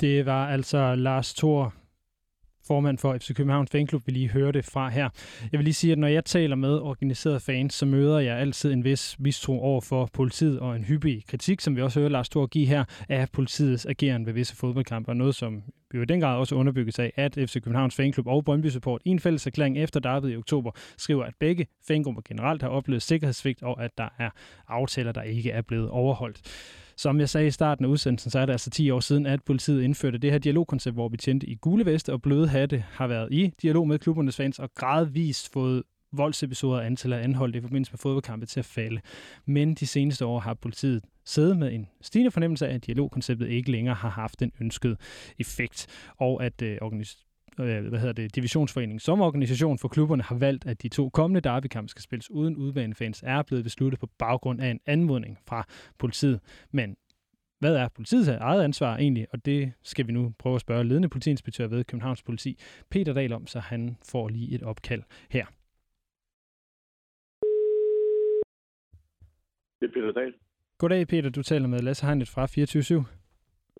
[0.00, 1.74] Det var altså Lars Thor,
[2.66, 5.08] formand for FC Københavns Fanklub, vi lige hørte fra her.
[5.52, 8.72] Jeg vil lige sige, at når jeg taler med organiserede fans, så møder jeg altid
[8.72, 12.28] en vis mistro over for politiet og en hyppig kritik, som vi også hører Lars
[12.28, 15.62] Thor give her, af politiets ageren ved visse fodboldkampe, og noget, som
[15.94, 19.10] jo i den grad også underbygges af, at FC Københavns Fanklub og Brøndby Support i
[19.10, 23.62] en fælles erklæring efter derbyet i oktober skriver, at begge fangrupper generelt har oplevet sikkerhedssvigt,
[23.62, 24.30] og at der er
[24.68, 26.40] aftaler, der ikke er blevet overholdt.
[26.96, 29.42] Som jeg sagde i starten af udsendelsen, så er det altså 10 år siden, at
[29.42, 33.32] politiet indførte det her dialogkoncept, hvor betjente i gule veste og bløde hatte har været
[33.32, 35.82] i dialog med klubbernes fans og gradvist fået
[36.12, 39.00] voldsepisoder og antal af anholdt i forbindelse med fodboldkampe til at falde.
[39.46, 43.70] Men de seneste år har politiet siddet med en stigende fornemmelse af, at dialogkonceptet ikke
[43.70, 44.96] længere har haft den ønskede
[45.38, 45.86] effekt,
[46.18, 46.78] og at øh,
[47.60, 51.40] øh, hvad hedder det, divisionsforeningen som organisation for klubberne har valgt, at de to kommende
[51.40, 55.66] derbykampe skal spilles uden udbanefans, er blevet besluttet på baggrund af en anmodning fra
[55.98, 56.40] politiet.
[56.70, 56.96] Men
[57.58, 59.26] hvad er politiets eget ansvar egentlig?
[59.32, 62.58] Og det skal vi nu prøve at spørge ledende politiinspektør ved Københavns Politi,
[62.90, 65.46] Peter Dahl om, så han får lige et opkald her.
[69.80, 70.34] Det er Peter Dahl.
[70.78, 73.04] Goddag Peter, du taler med Lasse Heinert fra 24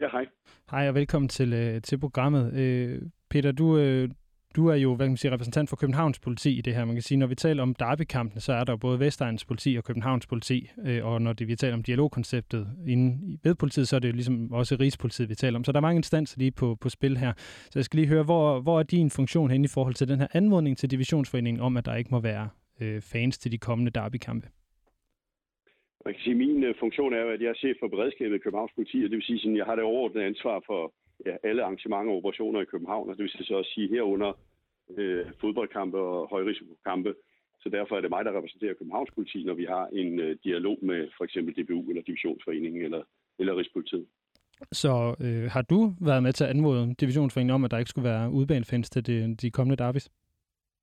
[0.01, 0.27] Ja, hej.
[0.71, 2.55] Hej og velkommen til, øh, til programmet.
[2.55, 4.09] Øh, Peter, du, øh,
[4.57, 6.85] du er jo hvad kan man sige, repræsentant for Københavns politi i det her.
[6.85, 9.77] Man kan sige, når vi taler om derbykampene, så er der jo både Vestegns politi
[9.79, 10.71] og Københavns politi.
[10.87, 14.13] Øh, og når det, vi taler om dialogkonceptet inden ved politiet, så er det jo
[14.13, 15.65] ligesom også Rigspolitiet, vi taler om.
[15.65, 17.33] Så der er mange instanser lige på, på spil her.
[17.71, 20.21] Så jeg skal lige høre, hvor, hvor er din funktion hen i forhold til den
[20.21, 22.49] her anmodning til Divisionsforeningen om, at der ikke må være
[22.81, 24.49] øh, fans til de kommende derbykampe?
[26.05, 28.39] Man kan sige, at min øh, funktion er, at jeg er chef for beredskabet i
[28.39, 30.93] Københavns politi, og det vil sige, at jeg har det overordnede ansvar for
[31.27, 34.33] ja, alle arrangementer og operationer i København, og det vil så også sige herunder
[34.97, 37.15] øh, fodboldkampe og højrisikokampe.
[37.61, 40.79] Så derfor er det mig, der repræsenterer Københavns politi, når vi har en øh, dialog
[40.83, 43.03] med for eksempel DBU eller Divisionsforeningen eller,
[43.39, 44.07] eller Rigspolitiet.
[44.73, 48.09] Så øh, har du været med til at anmode Divisionsforeningen om, at der ikke skulle
[48.09, 50.11] være udbanefans til de, de kommende derbys?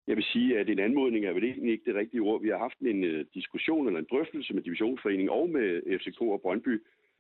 [0.08, 2.42] Jeg vil sige, at en anmodning er vel egentlig ikke det rigtige ord.
[2.42, 6.42] Vi har haft en uh, diskussion eller en drøftelse med Divisionsforeningen og med FCK og
[6.42, 6.74] Brøndby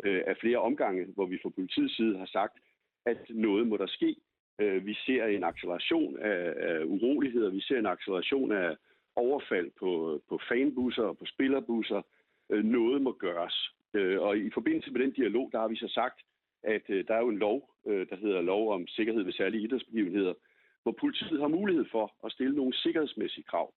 [0.06, 2.56] uh, af flere omgange, hvor vi fra politiets side har sagt,
[3.06, 4.16] at noget må der ske.
[4.60, 8.76] Øh, vi ser en acceleration af, af uroligheder, vi ser en acceleration af
[9.16, 12.02] overfald på, på fanbusser og på spillerbusser.
[12.50, 13.70] Øh, noget må gøres.
[13.94, 16.22] Øh, og i forbindelse med den dialog, der har vi så sagt,
[16.64, 19.64] at øh, der er jo en lov, øh, der hedder lov om sikkerhed ved særlige
[19.64, 20.34] idrætsbegivenheder,
[20.84, 23.74] hvor politiet har mulighed for at stille nogle sikkerhedsmæssige krav.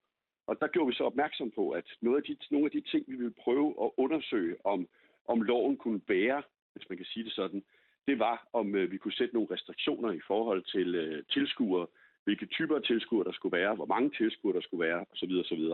[0.47, 3.05] Og der gjorde vi så opmærksom på, at noget af de, nogle af de ting,
[3.09, 4.89] vi ville prøve at undersøge, om,
[5.29, 7.65] om loven kunne bære, hvis man kan sige det sådan,
[8.09, 11.87] det var, om øh, vi kunne sætte nogle restriktioner i forhold til øh, tilskuere,
[12.25, 15.33] hvilke typer af tilskuere der skulle være, hvor mange tilskuere der skulle være, osv.
[15.45, 15.65] osv.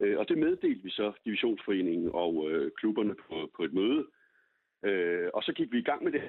[0.00, 4.06] Øh, og det meddelte vi så divisionsforeningen og øh, klubberne på, på et møde.
[4.84, 6.22] Øh, og så gik vi i gang med det.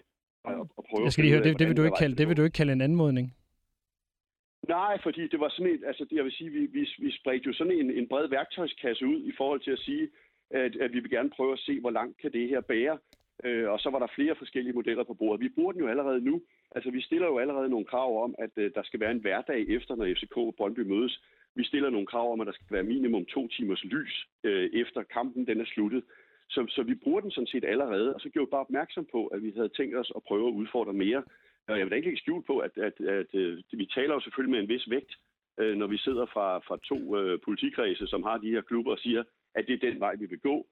[0.44, 2.38] Og, og prøve Jeg skal lige høre, det, det, vil du ikke kalde, det vil
[2.38, 3.36] du ikke kalde en anmodning?
[4.68, 7.54] Nej, fordi det var sådan en, altså jeg vil sige, vi, vi, vi spredte jo
[7.54, 10.10] sådan en, en bred værktøjskasse ud i forhold til at sige,
[10.50, 12.98] at, at vi vil gerne prøve at se, hvor langt kan det her bære.
[13.43, 15.41] Øh, og så var der flere forskellige modeller på bordet.
[15.41, 16.41] Vi bruger den jo allerede nu.
[16.71, 19.69] Altså vi stiller jo allerede nogle krav om, at øh, der skal være en hverdag
[19.69, 21.21] efter, når FCK og Brøndby mødes.
[21.56, 25.04] Vi stiller nogle krav om, at der skal være minimum to timers lys øh, efter
[25.04, 26.04] kampen den er sluttet.
[26.49, 29.28] Så, så vi bruger den sådan set allerede, og så gjorde vi bare opmærksom på,
[29.28, 31.23] at vi havde tænkt os at prøve at udfordre mere.
[31.67, 34.19] Og jeg vil da ikke lægge skjul på, at, at, at, at vi taler jo
[34.19, 35.13] selvfølgelig med en vis vægt,
[35.60, 38.99] øh, når vi sidder fra, fra to øh, politikredse, som har de her klubber og
[38.99, 39.23] siger,
[39.56, 40.67] at det er den vej, vi vil gå.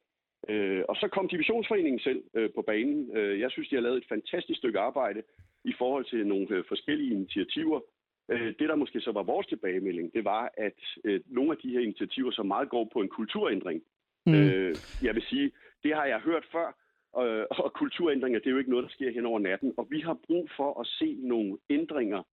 [0.49, 3.17] Øh, og så kom Divisionsforeningen selv øh, på banen.
[3.17, 5.23] Øh, jeg synes, de har lavet et fantastisk stykke arbejde
[5.63, 7.79] i forhold til nogle øh, forskellige initiativer.
[8.31, 11.69] Øh, det, der måske så var vores tilbagemelding, det var, at øh, nogle af de
[11.69, 13.83] her initiativer, som meget går på en kulturændring,
[14.25, 14.33] mm.
[14.33, 15.51] øh, jeg vil sige,
[15.83, 16.67] det har jeg hørt før,
[17.13, 19.99] og, og kulturændringer, det er jo ikke noget, der sker hen over natten, og vi
[19.99, 22.23] har brug for at se nogle ændringer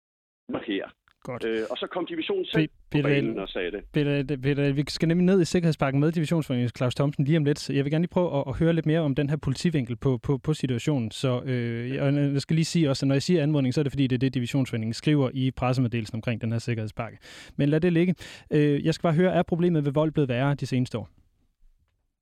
[0.66, 0.88] her.
[1.24, 1.44] Godt.
[1.44, 3.84] Øh, og så kom divisionen selv Peter, på banen og sagde det.
[3.92, 7.70] Peter, Peter, vi skal nemlig ned i Sikkerhedsparken med divisionsforeningen Claus Thomsen lige om lidt.
[7.70, 10.18] Jeg vil gerne lige prøve at, at høre lidt mere om den her politivinkel på,
[10.18, 11.10] på, på situationen.
[11.10, 13.92] Så øh, jeg skal lige sige også, at når jeg siger anmodning, så er det
[13.92, 17.18] fordi, det er det, divisionsforeningen skriver i pressemeddelelsen omkring den her Sikkerhedspakke.
[17.56, 18.14] Men lad det ligge.
[18.52, 21.08] Øh, jeg skal bare høre, er problemet ved vold blevet værre de seneste år?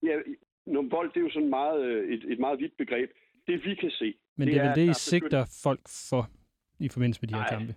[0.03, 0.15] Ja,
[0.67, 3.11] når vold, det er jo sådan meget, øh, et, et meget vidt begreb.
[3.47, 4.15] Det vi kan se...
[4.37, 6.29] Men det, det er vel det, I sigter folk for
[6.79, 7.75] i forbindelse med de her kampe?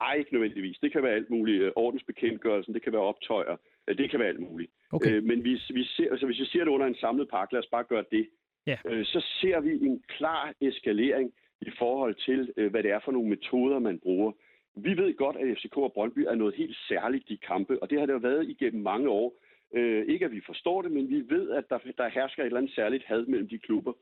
[0.00, 0.78] Ej, ikke nødvendigvis.
[0.78, 1.62] Det kan være alt muligt.
[1.62, 3.56] Øh, ordensbekendtgørelsen, det kan være optøjer,
[3.88, 4.72] det kan være alt muligt.
[4.92, 5.10] Okay.
[5.10, 7.62] Øh, men hvis vi, ser, altså, hvis vi ser det under en samlet pakke, lad
[7.62, 8.28] os bare gøre det,
[8.66, 8.76] ja.
[8.88, 13.12] øh, så ser vi en klar eskalering i forhold til, øh, hvad det er for
[13.12, 14.32] nogle metoder, man bruger.
[14.76, 17.98] Vi ved godt, at FCK og Brøndby er noget helt særligt i kampe, og det
[17.98, 19.34] har det jo været igennem mange år.
[19.74, 22.58] Øh, ikke at vi forstår det, men vi ved, at der, der hersker et eller
[22.58, 23.92] andet særligt had mellem de klubber.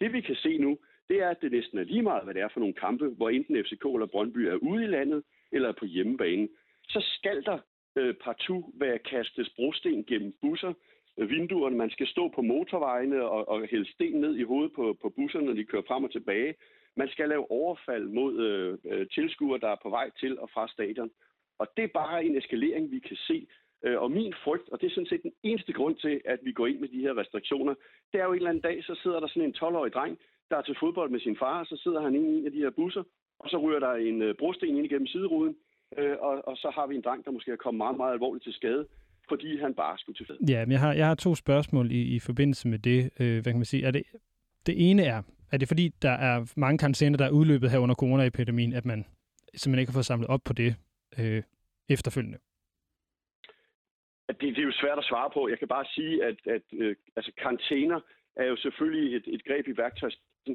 [0.00, 2.42] Det vi kan se nu, det er, at det næsten er lige meget, hvad det
[2.42, 5.84] er for nogle kampe, hvor enten FCK eller Brøndby er ude i landet, eller på
[5.84, 6.48] hjemmebane,
[6.88, 7.58] så skal der
[7.96, 10.72] øh, partout være kastet brosten gennem busser,
[11.18, 11.76] øh, vinduerne.
[11.76, 15.46] Man skal stå på motorvejene og, og hælde sten ned i hovedet på, på busserne,
[15.46, 16.54] når de kører frem og tilbage.
[16.96, 20.68] Man skal lave overfald mod øh, øh tilskuere, der er på vej til og fra
[20.68, 21.10] stadion.
[21.58, 23.46] Og det er bare en eskalering, vi kan se.
[23.84, 26.52] Øh, og min frygt, og det er sådan set den eneste grund til, at vi
[26.52, 27.74] går ind med de her restriktioner,
[28.12, 30.18] det er jo en eller anden dag, så sidder der sådan en 12-årig dreng,
[30.50, 32.52] der er til fodbold med sin far, og så sidder han inde i en af
[32.52, 33.02] de her busser,
[33.40, 35.56] og så ryger der en øh, brosten ind igennem sideruden,
[35.98, 38.44] øh, og, og så har vi en dreng, der måske er kommet meget, meget alvorligt
[38.44, 38.86] til skade,
[39.28, 40.38] fordi han bare skulle til fed.
[40.48, 43.10] Ja, men jeg har, jeg har to spørgsmål i, i forbindelse med det.
[43.20, 43.84] Øh, hvad kan man sige?
[43.84, 44.02] Er det,
[44.66, 45.22] det ene er,
[45.52, 49.04] er det fordi, der er mange karantæner, der er udløbet her under coronaepidemien, at man
[49.54, 50.76] simpelthen ikke har fået samlet op på det
[51.18, 51.42] øh,
[51.88, 52.38] efterfølgende?
[54.28, 55.48] Det, det er jo svært at svare på.
[55.48, 58.00] Jeg kan bare sige, at, at øh, altså, karantæner
[58.36, 60.54] er jo selvfølgelig et, et greb i værktøjskassen,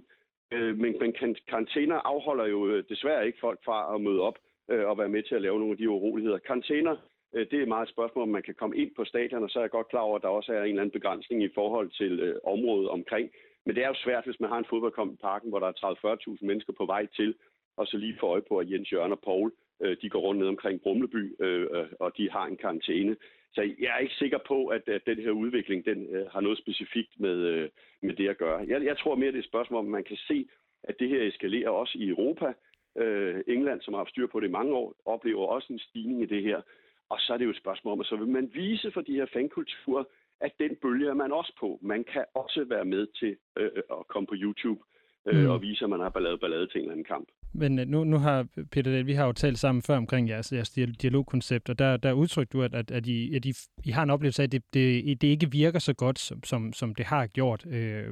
[0.54, 1.14] Øh, men, men
[1.50, 4.38] karantæner afholder jo øh, desværre ikke folk fra at møde op
[4.72, 6.38] øh, og være med til at lave nogle af de uroligheder.
[6.38, 6.96] Karantæner,
[7.34, 9.60] øh, det er meget et spørgsmål, om man kan komme ind på stadion, og så
[9.60, 11.90] er jeg godt klar over, at der også er en eller anden begrænsning i forhold
[11.90, 13.30] til øh, området omkring.
[13.66, 16.18] Men det er jo svært, hvis man har en fodboldkamp i parken, hvor der er
[16.32, 17.36] 30-40.000 mennesker på vej til,
[17.78, 20.40] og så lige få øje på, at Jens Jørgen og Paul, øh, de går rundt
[20.40, 23.16] ned omkring Brumleby, øh, øh og de har en karantæne.
[23.54, 26.58] Så jeg er ikke sikker på, at, at den her udvikling den, øh, har noget
[26.58, 27.70] specifikt med, øh,
[28.02, 28.66] med det at gøre.
[28.68, 30.48] Jeg, jeg tror mere, det er et spørgsmål, om man kan se,
[30.84, 32.54] at det her eskalerer også i Europa.
[32.98, 36.22] Øh, England, som har haft styr på det i mange år, oplever også en stigning
[36.22, 36.62] i det her.
[37.10, 39.16] Og så er det jo et spørgsmål om, at så vil man vise for de
[39.16, 40.04] her fankulturer,
[40.42, 41.80] at den bølge er man også på.
[41.82, 44.82] Man kan også være med til øh, at komme på YouTube
[45.28, 45.50] øh, mm.
[45.50, 47.28] og vise, at man har ballade ballade til en eller anden kamp.
[47.54, 50.70] Men øh, nu, nu har, Peter, vi har jo talt sammen før omkring jeres, jeres
[51.02, 53.54] dialogkoncept, og der, der udtrykte du, at, at, at, I, at I,
[53.86, 56.74] I har en oplevelse af, at det, det, det ikke virker så godt, som, som,
[56.74, 57.66] som det har gjort.
[57.66, 58.06] Øh,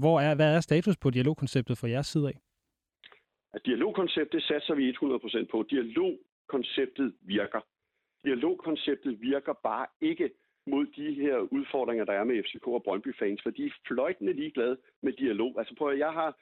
[0.00, 2.36] hvor er, hvad er status på dialogkonceptet fra jeres side af?
[3.54, 5.66] At dialogkonceptet satser vi 100% på.
[5.70, 7.60] Dialogkonceptet virker.
[8.24, 10.30] Dialogkonceptet virker bare ikke
[10.66, 14.76] mod de her udfordringer, der er med FCK og Brøndby-fans, for de er fløjtende ligeglade
[15.02, 15.54] med dialog.
[15.58, 16.36] Altså prøv at, jeg har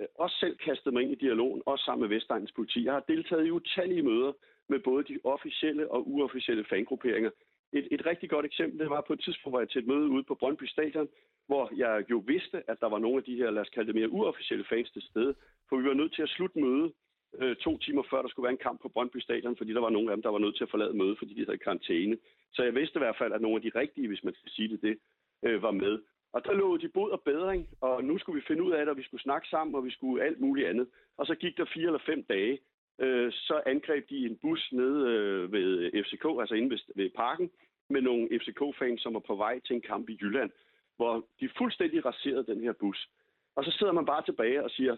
[0.00, 2.84] Øh, også selv kastet mig ind i dialogen, også sammen med Vestegnens politi.
[2.84, 4.32] Jeg har deltaget i utallige møder
[4.68, 7.30] med både de officielle og uofficielle fangrupperinger.
[7.72, 10.08] Et, et rigtig godt eksempel, det var på et tidspunkt, hvor jeg til et møde
[10.08, 11.08] ude på Brøndby Stadion,
[11.46, 13.94] hvor jeg jo vidste, at der var nogle af de her, lad os kalde det
[13.94, 15.34] mere uofficielle fans til stede,
[15.68, 16.92] for vi var nødt til at slutte møde
[17.40, 19.90] øh, to timer før der skulle være en kamp på Brøndby Stadion, fordi der var
[19.90, 22.16] nogle af dem, der var nødt til at forlade mødet, fordi de havde karantæne.
[22.54, 24.68] Så jeg vidste i hvert fald, at nogle af de rigtige, hvis man skal sige
[24.68, 24.98] det, det
[25.42, 26.02] øh, var med.
[26.32, 28.88] Og der lå de bod og bedring, og nu skulle vi finde ud af det,
[28.88, 30.88] og vi skulle snakke sammen, og vi skulle alt muligt andet.
[31.16, 32.58] Og så gik der fire eller fem dage,
[32.98, 37.50] øh, så angreb de en bus nede øh, ved FCK, altså inde ved, ved parken,
[37.90, 40.50] med nogle FCK-fans, som var på vej til en kamp i Jylland,
[40.96, 43.08] hvor de fuldstændig raserede den her bus.
[43.56, 44.96] Og så sidder man bare tilbage og siger,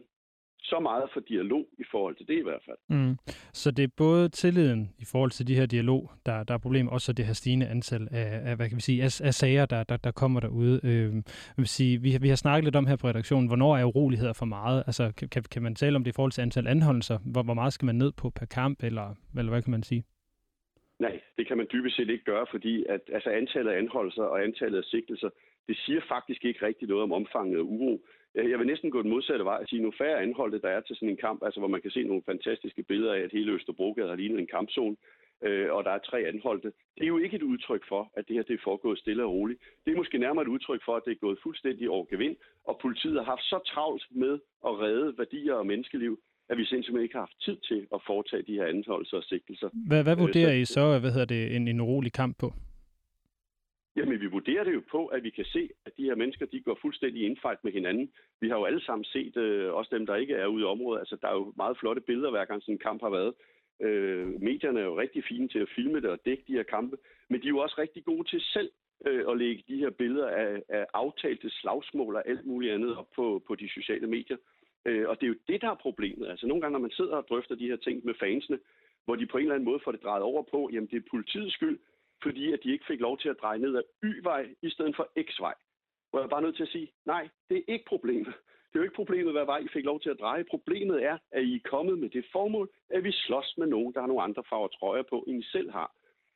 [0.62, 2.76] så meget for dialog i forhold til det i hvert fald.
[2.88, 3.16] Mm.
[3.52, 6.88] Så det er både tilliden i forhold til de her dialog, der, der er problem,
[6.88, 9.82] også det her stigende antal af, af hvad kan vi sige, af, af sager, der,
[9.84, 10.80] der, der kommer derude.
[10.84, 11.12] Øh,
[11.56, 14.46] vil sige, vi, vi har snakket lidt om her på redaktionen, hvornår er uroligheder for
[14.46, 14.84] meget?
[14.86, 17.18] Altså, kan, kan man tale om det i forhold til antal anholdelser?
[17.32, 20.04] Hvor, hvor meget skal man ned på per kamp, eller, eller hvad kan man sige?
[20.98, 24.44] Nej, det kan man dybest set ikke gøre, fordi at, altså antallet af anholdelser og
[24.44, 25.30] antallet af sigtelser,
[25.68, 28.04] det siger faktisk ikke rigtig noget om omfanget af uro.
[28.52, 30.96] Jeg vil næsten gå den modsatte vej og sige, nu færre anholdte, der er til
[30.96, 34.08] sådan en kamp, altså hvor man kan se nogle fantastiske billeder af, at hele Østerbrogade
[34.08, 34.96] har lignet en kampzone,
[35.42, 36.72] øh, og der er tre anholdte.
[36.96, 39.32] Det er jo ikke et udtryk for, at det her det er foregået stille og
[39.32, 39.60] roligt.
[39.84, 42.78] Det er måske nærmere et udtryk for, at det er gået fuldstændig over gevind, og
[42.82, 44.34] politiet har haft så travlt med
[44.68, 48.42] at redde værdier og menneskeliv, at vi simpelthen ikke har haft tid til at foretage
[48.42, 49.68] de her anholdelser og sigtelser.
[49.88, 52.52] Hvad, hvad vurderer I så, hvad hedder det, en, en urolig kamp på?
[53.98, 56.60] Jamen, vi vurderer det jo på, at vi kan se, at de her mennesker, de
[56.60, 58.10] går fuldstændig indfejt med hinanden.
[58.40, 60.98] Vi har jo alle sammen set, øh, også dem, der ikke er ude i området,
[60.98, 63.34] altså der er jo meget flotte billeder, hver gang sådan en kamp har været.
[63.82, 66.96] Øh, medierne er jo rigtig fine til at filme det og dække de her kampe,
[67.30, 68.70] men de er jo også rigtig gode til selv
[69.06, 73.10] øh, at lægge de her billeder af, af aftalte slagsmål og alt muligt andet op
[73.16, 74.36] på, på de sociale medier.
[74.86, 76.28] Øh, og det er jo det, der er problemet.
[76.28, 78.58] Altså nogle gange, når man sidder og drøfter de her ting med fansene,
[79.04, 81.10] hvor de på en eller anden måde får det drejet over på, jamen det er
[81.10, 81.78] politiets skyld,
[82.22, 85.08] fordi at de ikke fik lov til at dreje ned ad Y-vej i stedet for
[85.26, 85.54] X-vej.
[86.10, 88.34] Hvor jeg er bare nødt til at sige, nej, det er ikke problemet.
[88.68, 90.44] Det er jo ikke problemet, hvad vej I fik lov til at dreje.
[90.50, 94.00] Problemet er, at I er kommet med det formål, at vi slås med nogen, der
[94.00, 95.92] har nogle andre farver trøjer på, end I selv har.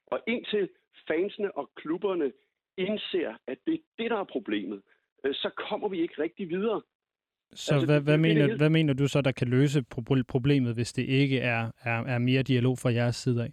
[0.06, 0.68] Og indtil
[1.08, 2.32] fansene og klubberne
[2.76, 4.82] indser, at det er det, der er problemet,
[5.24, 6.82] øh, så kommer vi ikke rigtig videre.
[7.54, 9.84] Så altså, hvad, hvad, mener, hvad mener du så, der kan løse
[10.28, 13.50] problemet, hvis det ikke er, er, er mere dialog fra jeres side af?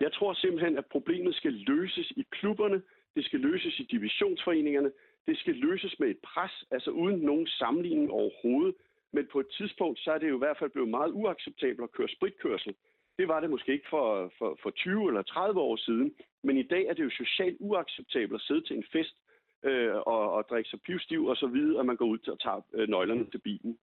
[0.00, 2.82] Jeg tror simpelthen, at problemet skal løses i klubberne,
[3.16, 4.92] det skal løses i divisionsforeningerne,
[5.26, 8.74] det skal løses med et pres, altså uden nogen sammenligning overhovedet.
[9.12, 11.92] Men på et tidspunkt, så er det jo i hvert fald blevet meget uacceptabelt at
[11.92, 12.74] køre spritkørsel.
[13.18, 16.62] Det var det måske ikke for, for, for 20 eller 30 år siden, men i
[16.62, 19.16] dag er det jo socialt uacceptabelt at sidde til en fest
[19.64, 22.60] øh, og, og drikke sig pivstiv og så videre, at man går ud og tager
[22.74, 23.78] øh, nøglerne til bilen.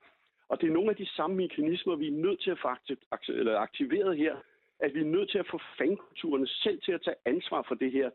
[0.50, 2.68] Og det er nogle af de samme mekanismer, vi er nødt til at få
[3.58, 4.36] aktiveret her,
[4.80, 7.92] at vi er nødt til at få fankulturerne selv til at tage ansvar for det
[7.92, 8.10] her,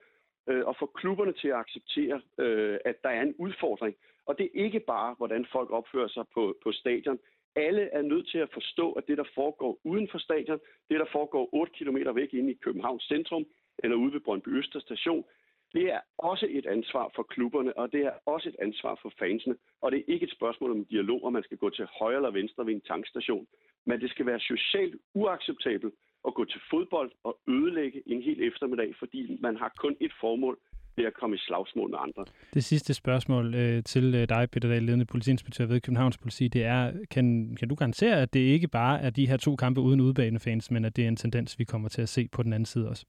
[0.49, 3.97] øh, og få klubberne til at acceptere, øh, at der er en udfordring.
[4.27, 7.19] Og det er ikke bare, hvordan folk opfører sig på, på stadion.
[7.57, 11.07] Alle er nødt til at forstå, at det, der foregår uden for stadion, det, der
[11.13, 13.47] foregår 8 km væk inde i Københavns centrum,
[13.79, 15.25] eller ude ved Brøndby Øster station,
[15.73, 19.57] det er også et ansvar for klubberne, og det er også et ansvar for fansene.
[19.81, 22.31] Og det er ikke et spørgsmål om dialog, om man skal gå til højre eller
[22.31, 23.47] venstre ved en tankstation.
[23.87, 25.95] Men det skal være socialt uacceptabelt
[26.27, 30.59] at gå til fodbold og ødelægge en hel eftermiddag, fordi man har kun et formål,
[30.97, 32.25] det er at komme i slagsmål med andre.
[32.55, 36.65] Det sidste spørgsmål øh, til øh, dig, Peter Dahl, ledende politiinspektør ved Københavns Politi, det
[36.65, 40.01] er, kan, kan du garantere, at det ikke bare er de her to kampe uden
[40.01, 42.67] udbanefans, men at det er en tendens, vi kommer til at se på den anden
[42.67, 43.07] side også?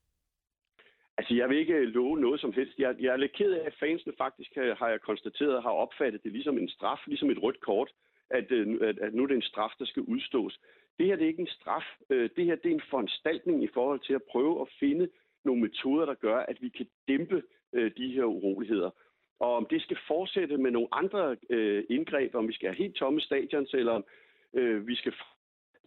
[1.18, 2.80] Altså, jeg vil ikke love noget som helst.
[2.80, 6.24] Jeg, jeg er lidt ked af, at fansene faktisk har, har jeg konstateret, har opfattet
[6.24, 7.90] det ligesom en straf, ligesom et rødt kort,
[8.30, 10.60] at, øh, at, at nu er det en straf, der skal udstås.
[10.98, 11.86] Det her det er ikke en straf.
[12.10, 15.10] Øh, det her det er en foranstaltning i forhold til at prøve at finde
[15.46, 18.90] nogle metoder, der gør, at vi kan dæmpe øh, de her uroligheder.
[19.40, 22.96] Og om det skal fortsætte med nogle andre øh, indgreb, om vi skal have helt
[22.96, 24.04] tomme stadions, eller om
[24.54, 25.14] øh, vi skal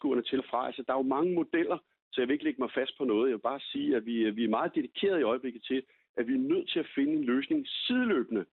[0.01, 0.67] gå til fra.
[0.67, 1.79] Altså, der er jo mange modeller,
[2.13, 3.29] så jeg vil ikke lægge mig fast på noget.
[3.29, 5.83] Jeg vil bare sige, at vi, øh, vi er meget dedikeret i øjeblikket til,
[6.17, 8.45] at vi er nødt til at finde en løsning sideløbende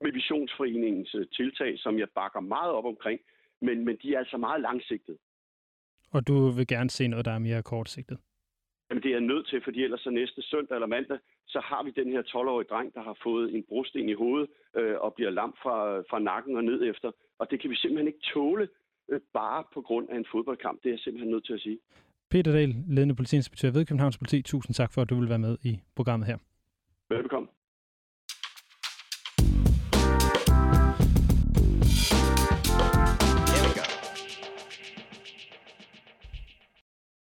[0.00, 3.20] med Visionsforeningens tiltag, som jeg bakker meget op omkring,
[3.60, 5.18] men, men de er altså meget langsigtede.
[6.10, 8.18] Og du vil gerne se noget, der er mere kortsigtet?
[8.90, 11.90] Jamen det er nødt til, fordi ellers så næste søndag eller mandag, så har vi
[11.90, 15.54] den her 12-årige dreng, der har fået en brosten i hovedet øh, og bliver lam
[15.62, 17.10] fra, fra nakken og ned efter.
[17.38, 18.68] Og det kan vi simpelthen ikke tåle
[19.08, 20.82] øh, bare på grund af en fodboldkamp.
[20.82, 21.78] Det er jeg simpelthen nødt til at sige.
[22.30, 24.42] Peter Dahl, ledende politiinspektør ved Københavns Politi.
[24.42, 26.38] Tusind tak for, at du vil være med i programmet her.
[27.10, 27.48] Velkommen.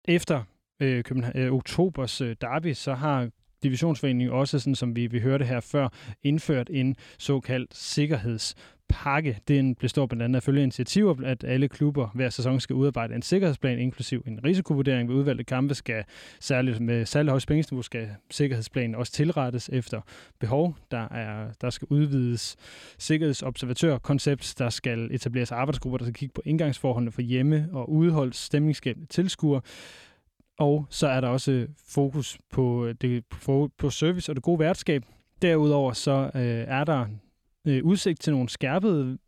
[0.08, 0.42] Efter
[0.82, 3.28] øh, København, øh, oktobers øh, derby, så har
[3.62, 5.88] divisionsforeningen også, sådan som vi, vi hørte her før,
[6.22, 8.54] indført en såkaldt sikkerheds
[8.88, 9.38] pakke.
[9.48, 13.22] Den består blandt andet af følge initiativer, at alle klubber hver sæson skal udarbejde en
[13.22, 16.04] sikkerhedsplan, inklusiv en risikovurdering ved udvalgte kampe, skal
[16.40, 20.00] særligt med særlig højt spændingsniveau skal sikkerhedsplanen også tilrettes efter
[20.40, 20.76] behov.
[20.90, 22.56] Der, er, der skal udvides
[22.98, 29.06] sikkerhedsobservatørkoncept, der skal etableres arbejdsgrupper, der skal kigge på indgangsforholdene for hjemme- og udholdt stemningsskabende
[29.06, 29.60] tilskuere.
[30.58, 34.58] Og så er der også fokus på, øh, det, på, på service og det gode
[34.58, 35.02] værtskab.
[35.42, 37.06] Derudover så øh, er der
[37.66, 39.18] øh, udsigt til nogle skærpede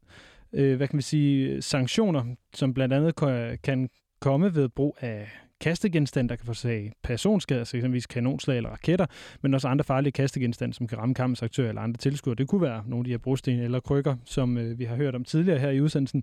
[0.53, 2.25] øh, hvad kan vi sige, sanktioner,
[2.55, 3.89] som blandt andet kan, kan
[4.21, 5.29] komme ved brug af
[5.61, 9.07] kastegenstande, der kan forårsage personskader, så eksempelvis kanonslag eller raketter,
[9.43, 12.35] men også andre farlige kastegenstande, som kan ramme kampens aktører eller andre tilskuere.
[12.35, 15.15] Det kunne være nogle af de her brosten eller krykker, som øh, vi har hørt
[15.15, 16.23] om tidligere her i udsendelsen.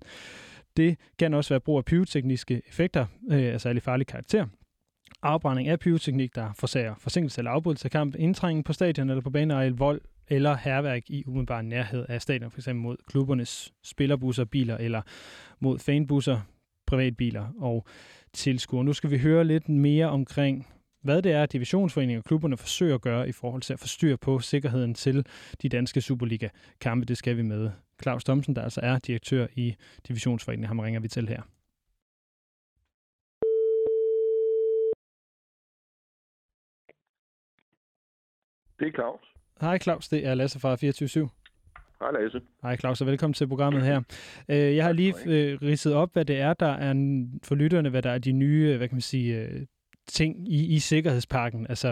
[0.76, 4.46] Det kan også være brug af pyrotekniske effekter øh, af særlig farlig karakter
[5.22, 9.30] afbrænding af pyroteknik, der forsager forsinkelse eller afbrydelse af kamp, indtrængen på stadion eller på
[9.30, 12.68] baneareal, vold eller herværk i umiddelbar nærhed af stadion, f.eks.
[12.74, 15.02] mod klubbernes spillerbusser, biler eller
[15.60, 16.40] mod fanbusser,
[16.86, 17.86] privatbiler og
[18.32, 18.84] tilskuere.
[18.84, 20.66] Nu skal vi høre lidt mere omkring,
[21.02, 24.38] hvad det er, divisionsforeningen og klubberne forsøger at gøre i forhold til at forstyrre på
[24.38, 25.26] sikkerheden til
[25.62, 27.06] de danske Superliga-kampe.
[27.06, 27.70] Det skal vi med
[28.02, 29.74] Claus Thomsen, der altså er direktør i
[30.08, 30.66] divisionsforeningen.
[30.66, 31.42] Ham ringer vi til her.
[38.78, 39.35] Det er Claus.
[39.60, 41.28] Hej Claus, det er Lasse fra 24
[42.00, 42.40] Hej Lasse.
[42.62, 44.02] Hej Claus, og velkommen til programmet her.
[44.48, 46.94] Øh, jeg har lige øh, ridset op, hvad det er, der er
[47.44, 49.66] for lytterne, hvad der er de nye, hvad kan man sige, øh,
[50.08, 51.88] ting i, i sikkerhedspakken, altså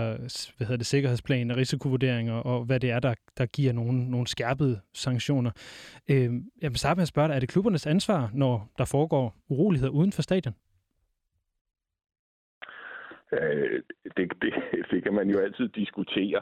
[0.56, 4.26] hvad hedder det, sikkerhedsplan og risikovurderinger, og hvad det er, der, der giver nogle, nogle
[4.26, 5.50] skærpede sanktioner.
[6.10, 6.30] Øh,
[6.62, 9.92] jeg vil starte med at spørge dig, er det klubbernes ansvar, når der foregår uroligheder
[9.92, 10.54] uden for stadion?
[13.32, 13.82] Øh,
[14.16, 14.54] det, det,
[14.90, 16.40] det kan man jo altid diskutere.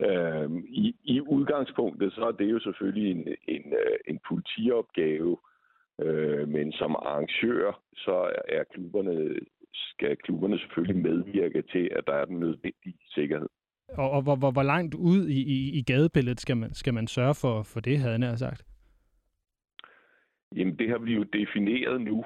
[0.00, 5.36] Øh, i, I udgangspunktet så er det jo selvfølgelig en, en, øh, en politiopgave,
[6.02, 9.36] øh, men som arrangør så er klubberne
[9.72, 13.48] skal klubberne selvfølgelig medvirke til, at der er den nødvendige sikkerhed.
[13.88, 17.06] Og, og hvor, hvor, hvor langt ud i, i, i gadebilledet skal man, skal man
[17.06, 18.64] sørge for, for det, havde jeg sagt?
[20.56, 22.24] Jamen, det har vi jo defineret nu.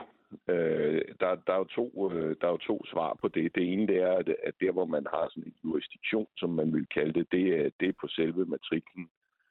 [0.48, 3.54] Øh, der, der, er jo to, øh, der er jo to svar på det.
[3.54, 6.72] Det ene det er, at, at der, hvor man har sådan en jurisdiktion, som man
[6.72, 9.08] vil kalde det, det er, det er på selve matriklen.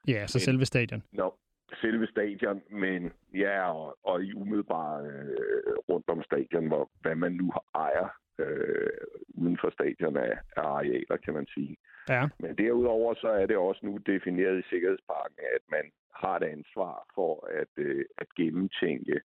[0.08, 1.04] Ja, så Men, selve stadion.
[1.12, 1.34] Nå,
[1.82, 7.32] selve stadion, men ja, og, og i umiddelbart øh, rundt om stadion, hvor, hvad man
[7.32, 8.08] nu ejer
[8.40, 8.90] øh,
[9.34, 11.78] uden for stadion af, af arealer, kan man sige.
[12.10, 12.30] Ja.
[12.40, 16.96] Men derudover så er det også nu defineret i Sikkerhedsparken, at man har et ansvar
[17.16, 19.22] for at, øh, at gennemtænke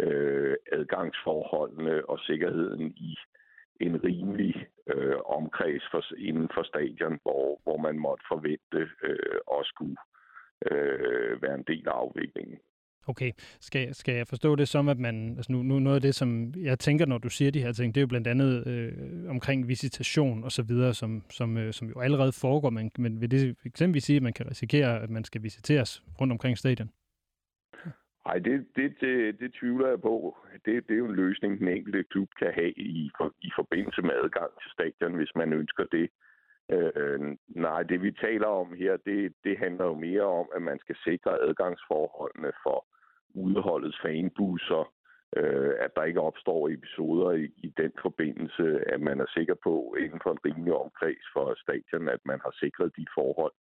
[0.00, 3.16] øh, adgangsforholdene og sikkerheden i
[3.80, 9.66] en rimelig øh, omkreds for, inden for stadion, hvor, hvor man måtte forvente øh, at
[9.66, 9.96] skulle
[10.70, 12.58] øh, være en del af afviklingen.
[13.08, 16.14] Okay, skal, skal jeg forstå det som, at man, altså nu, nu noget af det,
[16.14, 18.92] som jeg tænker, når du siger de her ting, det er jo blandt andet øh,
[19.30, 23.30] omkring visitation og så videre, som, som, øh, som jo allerede foregår, men, men vil
[23.30, 26.90] det eksempelvis sige, at man kan risikere, at man skal visiteres rundt omkring stadion?
[28.26, 30.36] Nej, det, det, det, det tvivler jeg på.
[30.64, 34.02] Det, det er jo en løsning, den enkelte klub kan have i, for, i forbindelse
[34.02, 36.08] med adgang til stadion, hvis man ønsker det.
[36.70, 40.78] Øh, nej, det vi taler om her, det, det handler jo mere om, at man
[40.78, 42.86] skal sikre adgangsforholdene for
[43.34, 44.92] udholdets fanbusser,
[45.36, 49.96] øh, at der ikke opstår episoder i, i den forbindelse, at man er sikker på
[49.98, 53.52] inden for en rimelig omkreds for stadion, at man har sikret de forhold.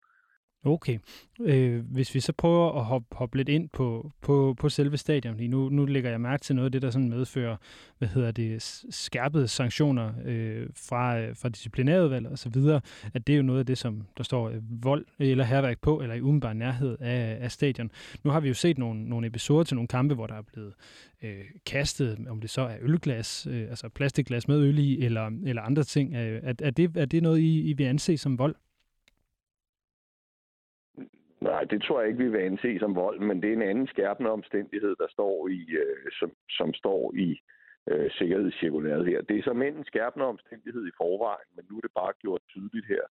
[0.65, 0.99] Okay.
[1.39, 5.35] Øh, hvis vi så prøver at hoppe, hoppe lidt ind på, på, på selve stadion,
[5.49, 7.57] nu, nu lægger jeg mærke til noget af det, der sådan medfører,
[7.97, 12.81] hvad hedder det, skærpede sanktioner øh, fra, øh, fra disciplinærudvalget og så videre,
[13.13, 16.01] at det er jo noget af det, som der står øh, vold eller herværk på,
[16.01, 17.91] eller i umiddelbar nærhed af, af stadion.
[18.23, 20.73] Nu har vi jo set nogle, nogle episoder til nogle kampe, hvor der er blevet
[21.23, 25.61] øh, kastet, om det så er ølglas, øh, altså plastikglas med øl i, eller, eller
[25.61, 26.15] andre ting.
[26.15, 28.55] Øh, er, er, det, er det noget, I, I vil anse som vold?
[31.41, 33.87] Nej, det tror jeg ikke, vi vil anse som vold, men det er en anden
[33.87, 37.41] skærpende omstændighed, der står i, øh, som, som står i
[37.91, 39.21] øh, sikkerhedscirkulæret her.
[39.21, 42.87] Det er som en skærpende omstændighed i forvejen, men nu er det bare gjort tydeligt
[42.87, 43.05] her.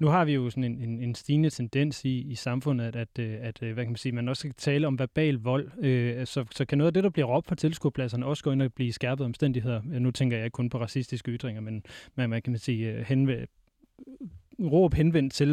[0.00, 3.18] Nu har vi jo sådan en, en, en stigende tendens i, i samfundet, at, at,
[3.18, 5.70] øh, at, øh, hvad kan man sige, man også skal tale om verbal vold.
[5.84, 8.62] Øh, så, så kan noget af det, der bliver råbt på tilskuerpladserne, også gå ind
[8.62, 9.80] og blive skærpet omstændigheder.
[9.84, 13.46] Nu tænker jeg ikke kun på racistiske ytringer, men man, man kan sige henvæ henve,
[14.72, 15.50] råb henvendt til,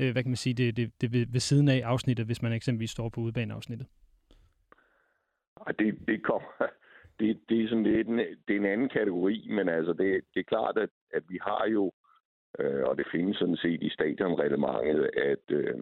[0.00, 2.52] øh, hvad kan man sige, det, det, det ved, ved siden af afsnittet, hvis man
[2.52, 3.86] eksempelvis står på udbaneafsnittet?
[5.78, 6.48] Det, det, kommer,
[7.20, 10.40] det, det er sådan lidt en, det er en anden kategori, men altså det, det
[10.40, 11.92] er klart, at, at vi har jo,
[12.58, 15.74] øh, og det findes sådan set i stadionreglementet, at øh,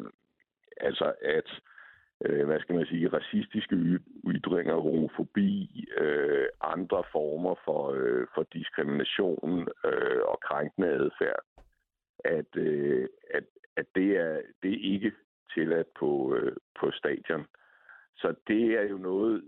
[0.81, 1.61] altså at
[2.25, 3.77] øh, hvad skal man sige, racistiske
[4.27, 11.41] ytringer, homofobi, øh, andre former for, øh, for diskrimination øh, og krænkende adfærd,
[12.25, 13.45] at, øh, at,
[13.77, 15.13] at det, er, det er ikke
[15.55, 17.47] tilladt på, øh, på stadion.
[18.17, 19.43] Så det er jo noget,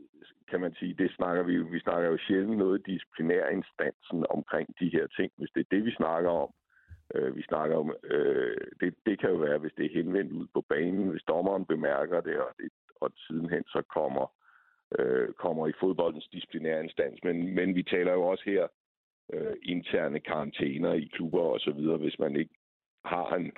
[0.51, 5.07] kan man sige, det snakker vi vi snakker jo sjældent noget disciplinærinstansen omkring de her
[5.07, 6.51] ting, hvis det er det, vi snakker om.
[7.15, 10.47] Øh, vi snakker om, øh, det, det kan jo være, hvis det er henvendt ud
[10.55, 12.71] på banen, hvis dommeren bemærker det, og, det,
[13.01, 14.27] og sidenhen så kommer,
[14.99, 17.19] øh, kommer i fodboldens disciplinærinstans.
[17.25, 18.67] Men, men vi taler jo også her
[19.33, 22.55] øh, interne karantæner i klubber og så videre, hvis man ikke
[23.07, 23.53] har en,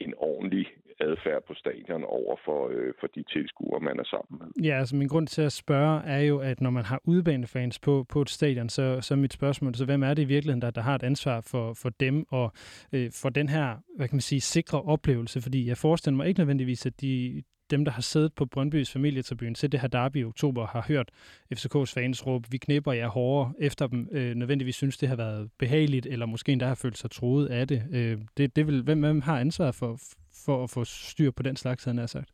[0.00, 0.66] en ordentlig
[1.00, 4.64] adfærd på stadion over for, øh, for de tilskuere, man er sammen med.
[4.64, 8.04] Ja, altså min grund til at spørge er jo, at når man har udbanefans på,
[8.08, 10.70] på et stadion, så, så er mit spørgsmål, så hvem er det i virkeligheden, der,
[10.70, 12.52] der har et ansvar for, for dem og
[12.92, 15.40] øh, for den her, hvad kan man sige, sikre oplevelse?
[15.40, 17.42] Fordi jeg forestiller mig ikke nødvendigvis, at de,
[17.74, 21.08] dem, der har siddet på Brøndbys familietribune til det her derby i oktober, har hørt
[21.56, 25.50] FCK's fans råbe, vi knipper jer hårdere efter dem, øh, nødvendigvis synes, det har været
[25.58, 27.80] behageligt, eller måske endda har følt sig troet af det.
[27.96, 29.92] Øh, det, det vil, hvem, hvem har ansvaret for,
[30.46, 32.30] for at få styr på den slags, han har sagt?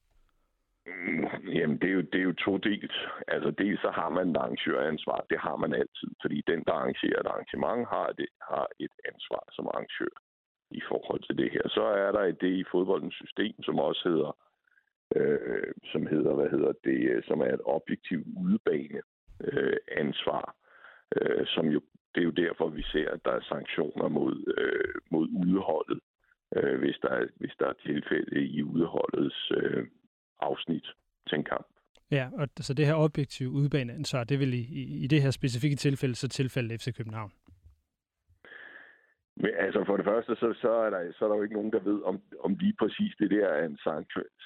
[1.59, 2.97] Jamen, det er, jo, det er jo to dels.
[3.29, 5.27] Altså, dels så har man et arrangøransvar.
[5.31, 9.45] Det har man altid, fordi den, der arrangerer et arrangement, har, det, har et ansvar
[9.53, 10.15] som arrangør
[10.71, 11.65] i forhold til det her.
[11.69, 14.31] Så er der et det i fodboldens system, som også hedder
[15.17, 19.01] øh, som hedder, hvad hedder det, øh, som er et objektivt udebane
[19.41, 20.57] øh, ansvar,
[21.17, 21.81] øh, som jo,
[22.15, 26.01] det er jo derfor, vi ser, at der er sanktioner mod, øh, mod udeholdet,
[26.57, 29.87] øh, hvis, der er, hvis der er tilfælde i udeholdets øh,
[30.41, 30.87] afsnit
[31.29, 31.67] til en kamp.
[32.11, 35.77] Ja, og så det her objektive udbaneansvar, det vil i, i, i det her specifikke
[35.77, 37.33] tilfælde så tilfælde FC København?
[39.43, 41.73] Men altså for det første, så, så, er der, så er der jo ikke nogen,
[41.73, 43.79] der ved, om, om lige præcis det der er en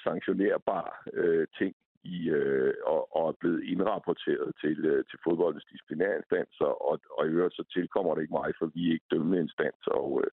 [0.03, 6.71] sanktionerbar øh, ting i, øh, og, og er blevet indrapporteret til, øh, til fodboldens disciplinærinstanser,
[6.89, 9.87] og, og i øvrigt så tilkommer det ikke mig, for vi er ikke dømmende instans,
[9.87, 10.31] og, øh,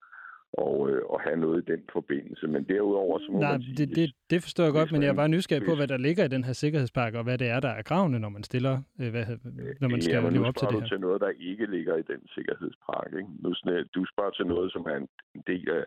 [0.57, 2.47] og, øh, og have noget i den forbindelse.
[2.47, 3.77] Men derudover, så må Nej, man sige...
[3.77, 6.25] Det, det, det forstår jeg godt, men jeg er bare nysgerrig på, hvad der ligger
[6.25, 9.11] i den her sikkerhedspakke, og hvad det er, der er kravene, når man stiller, øh,
[9.11, 9.27] hvad,
[9.81, 10.89] når man skal ja, leve op til det her.
[10.89, 13.19] til noget, der ikke ligger i den sikkerhedspakke.
[13.19, 13.31] Ikke?
[13.43, 13.49] Nu,
[13.95, 14.97] du spørger til noget, som er
[15.35, 15.85] en del af,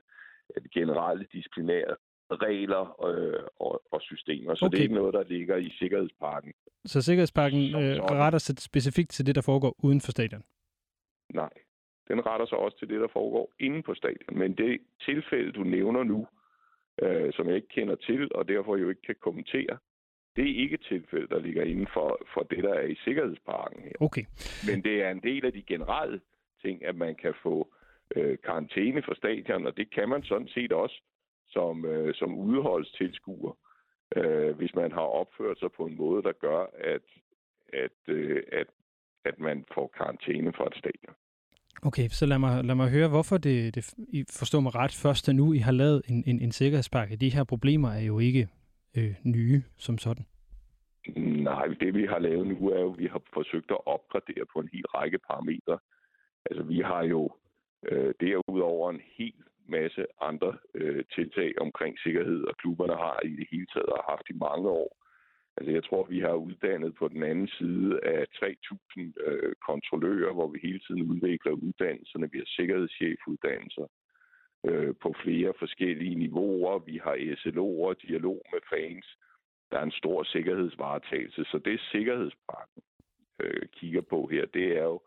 [0.55, 1.95] af de generelle disciplinære
[2.31, 4.55] regler øh, og, og systemer.
[4.55, 4.71] Så okay.
[4.71, 6.53] det er ikke noget, der ligger i sikkerhedspakken.
[6.85, 10.43] Så sikkerhedspakken øh, retter sig specifikt til det, der foregår uden for stadion?
[11.33, 11.49] Nej
[12.09, 14.39] den retter sig også til det, der foregår inde på stadion.
[14.39, 16.27] Men det tilfælde, du nævner nu,
[17.01, 19.77] øh, som jeg ikke kender til, og derfor jo ikke kan kommentere,
[20.35, 23.83] det er ikke et tilfælde, der ligger inden for, for det, der er i sikkerhedsparken
[23.83, 23.91] her.
[23.99, 24.25] Okay.
[24.67, 26.21] Men det er en del af de generelle
[26.61, 27.73] ting, at man kan få
[28.15, 31.01] øh, karantæne for stadion, og det kan man sådan set også
[31.47, 33.53] som, øh, som udholdstilskuer,
[34.15, 37.01] øh, hvis man har opført sig på en måde, der gør, at,
[37.73, 38.67] at, øh, at,
[39.25, 41.15] at man får karantæne fra et stadion.
[41.83, 45.33] Okay, så lad mig, lad mig høre, hvorfor det, det I forstår mig ret, først
[45.33, 47.15] nu I har lavet en, en, en sikkerhedspakke.
[47.15, 48.47] De her problemer er jo ikke
[48.97, 50.25] øh, nye som sådan.
[51.17, 54.59] Nej, det vi har lavet nu er jo, at vi har forsøgt at opgradere på
[54.59, 55.79] en hel række parametre.
[56.45, 57.31] Altså vi har jo
[57.91, 59.33] øh, derudover en hel
[59.69, 64.33] masse andre øh, tiltag omkring sikkerhed, og klubberne har i det hele taget haft i
[64.33, 64.98] mange år.
[65.59, 70.47] Altså jeg tror, vi har uddannet på den anden side af 3.000 øh, kontrollører, hvor
[70.47, 72.31] vi hele tiden udvikler uddannelserne.
[72.31, 73.87] Vi har sikkerhedschefuddannelser
[74.65, 76.79] øh, på flere forskellige niveauer.
[76.79, 79.07] Vi har SLO'er, dialog med fans.
[79.71, 82.81] Der er en stor sikkerhedsvaretagelse, så det sikkerhedspakken
[83.39, 85.01] øh, kigger på her, det er jo,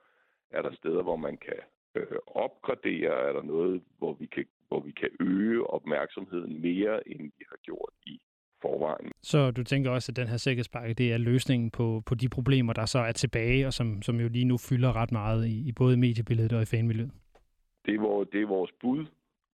[0.50, 1.60] er der steder, hvor man kan
[1.94, 7.22] øh, opgradere, er der noget, hvor vi kan hvor vi kan øge opmærksomheden mere, end
[7.38, 8.20] vi har gjort i
[8.62, 9.12] forvejen.
[9.22, 12.72] Så du tænker også, at den her sikkerhedspakke, det er løsningen på, på de problemer,
[12.72, 15.72] der så er tilbage, og som, som jo lige nu fylder ret meget i, i
[15.72, 17.10] både mediebilledet og i fanmiljøet?
[17.86, 19.06] Det er, vores, det er vores bud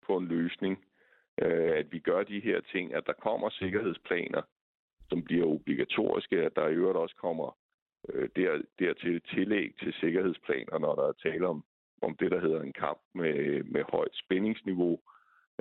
[0.06, 0.78] på en løsning,
[1.42, 4.42] øh, at vi gør de her ting, at der kommer sikkerhedsplaner,
[5.08, 7.56] som bliver obligatoriske, at der i øvrigt også kommer
[8.08, 11.64] øh, der, dertil tillæg til sikkerhedsplaner, når der er tale om,
[12.02, 15.00] om det, der hedder en kamp med, med højt spændingsniveau,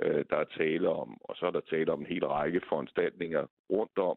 [0.02, 3.46] øh, der er tale om, og så er der tale om en hel række foranstaltninger
[3.70, 4.16] rundt om.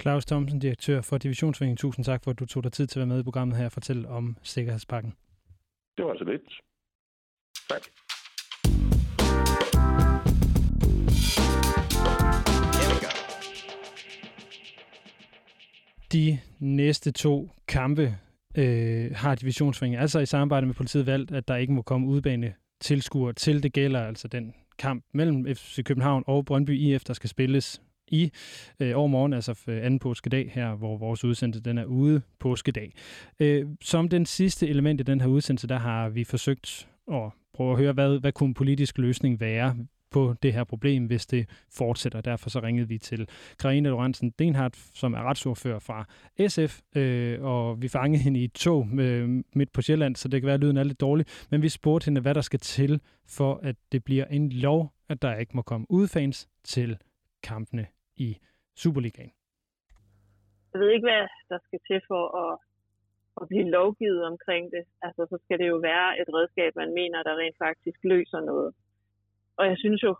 [0.00, 1.76] Claus Thomsen, direktør for Divisionsforeningen.
[1.76, 3.64] Tusind tak for, at du tog dig tid til at være med i programmet her
[3.64, 5.14] og fortælle om sikkerhedspakken.
[5.96, 6.60] Det var altså lidt.
[7.70, 7.82] Tak.
[16.12, 18.14] De næste to kampe
[18.58, 22.54] øh, har divisionsforeningen altså i samarbejde med politiet valgt, at der ikke må komme udbane
[22.80, 23.62] tilskuere til.
[23.62, 28.30] Det gælder altså den kamp mellem FC København og Brøndby IF, der skal spilles i
[28.80, 32.92] øh, overmorgen, altså øh, anden påskedag her, hvor vores udsendelse den er ude påskedag.
[33.40, 37.72] Øh, som den sidste element i den her udsendelse, der har vi forsøgt at prøve
[37.72, 39.76] at høre, hvad, hvad kunne en politisk løsning være
[40.10, 42.20] på det her problem, hvis det fortsætter.
[42.20, 43.28] Derfor så ringede vi til
[43.58, 46.04] Karina Lorentzen Denhardt, som er retsordfører fra
[46.48, 50.40] SF, øh, og vi fangede hende i et tog øh, midt på Sjælland, så det
[50.40, 53.00] kan være, at lyden er lidt dårlig, men vi spurgte hende, hvad der skal til,
[53.28, 56.98] for at det bliver en lov, at der ikke må komme udfans til
[57.42, 57.86] kampene
[58.16, 58.38] i
[58.76, 59.32] Superligaen.
[60.72, 62.58] Jeg ved ikke, hvad der skal til for at,
[63.40, 64.84] at blive lovgivet omkring det.
[65.02, 68.74] Altså, så skal det jo være et redskab, man mener, der rent faktisk løser noget.
[69.58, 70.12] Og jeg synes jo,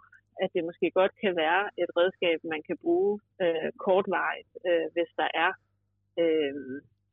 [0.43, 3.13] at det måske godt kan være et redskab, man kan bruge
[3.43, 5.53] øh, kortvarigt, øh, hvis der er,
[6.23, 6.55] øh,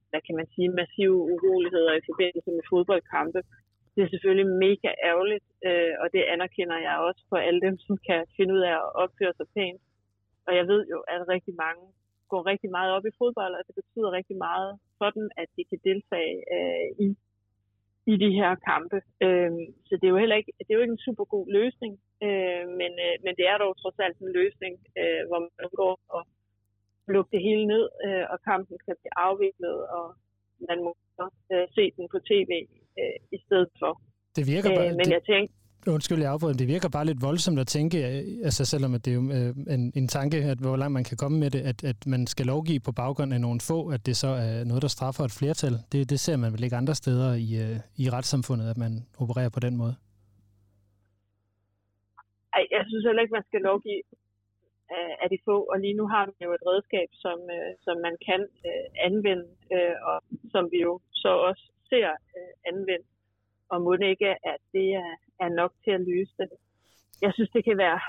[0.10, 3.42] hvad kan man sige, massive uroligheder i forbindelse med fodboldkampe.
[3.94, 7.96] Det er selvfølgelig mega ærgerligt, øh, og det anerkender jeg også for alle dem, som
[8.08, 9.82] kan finde ud af at opføre sig pænt.
[10.48, 11.84] Og jeg ved jo, at rigtig mange
[12.32, 15.64] går rigtig meget op i fodbold, og det betyder rigtig meget for dem, at de
[15.70, 17.08] kan deltage øh, i
[18.06, 18.98] i de her kampe.
[19.26, 19.52] Øh,
[19.88, 22.64] så det er jo heller ikke, det er jo ikke en super god løsning, øh,
[22.80, 26.24] men, øh, men det er dog trods alt en løsning, øh, hvor man går og
[27.14, 30.06] lukke det hele ned, øh, og kampen kan blive afviklet, og
[30.70, 30.92] man må
[31.54, 32.52] øh, se den på tv
[33.02, 33.92] øh, i stedet for.
[34.38, 35.14] Det virker bare, øh, men det...
[35.20, 35.54] jeg tænkte,
[35.88, 39.12] Undskyld, jeg afbryder, det virker bare lidt voldsomt at tænke, øh, altså selvom at det
[39.12, 41.84] er jo øh, en, en tanke, at hvor langt man kan komme med det, at,
[41.84, 44.88] at man skal lovgive på baggrund af nogle få, at det så er noget, der
[44.88, 45.74] straffer et flertal.
[45.92, 49.50] Det, det ser man vel ikke andre steder i, øh, i retssamfundet, at man opererer
[49.50, 49.96] på den måde?
[52.94, 54.04] Synes heller ikke, man skal lovgive
[55.24, 58.16] af de få, og lige nu har man jo et redskab, som, øh, som man
[58.28, 60.18] kan øh, anvende, øh, og
[60.54, 62.10] som vi jo så også ser
[62.72, 63.08] anvendt
[63.74, 65.12] og må det ikke, at det er,
[65.46, 66.50] er nok til at løse det.
[67.22, 68.00] Jeg synes, det kan være,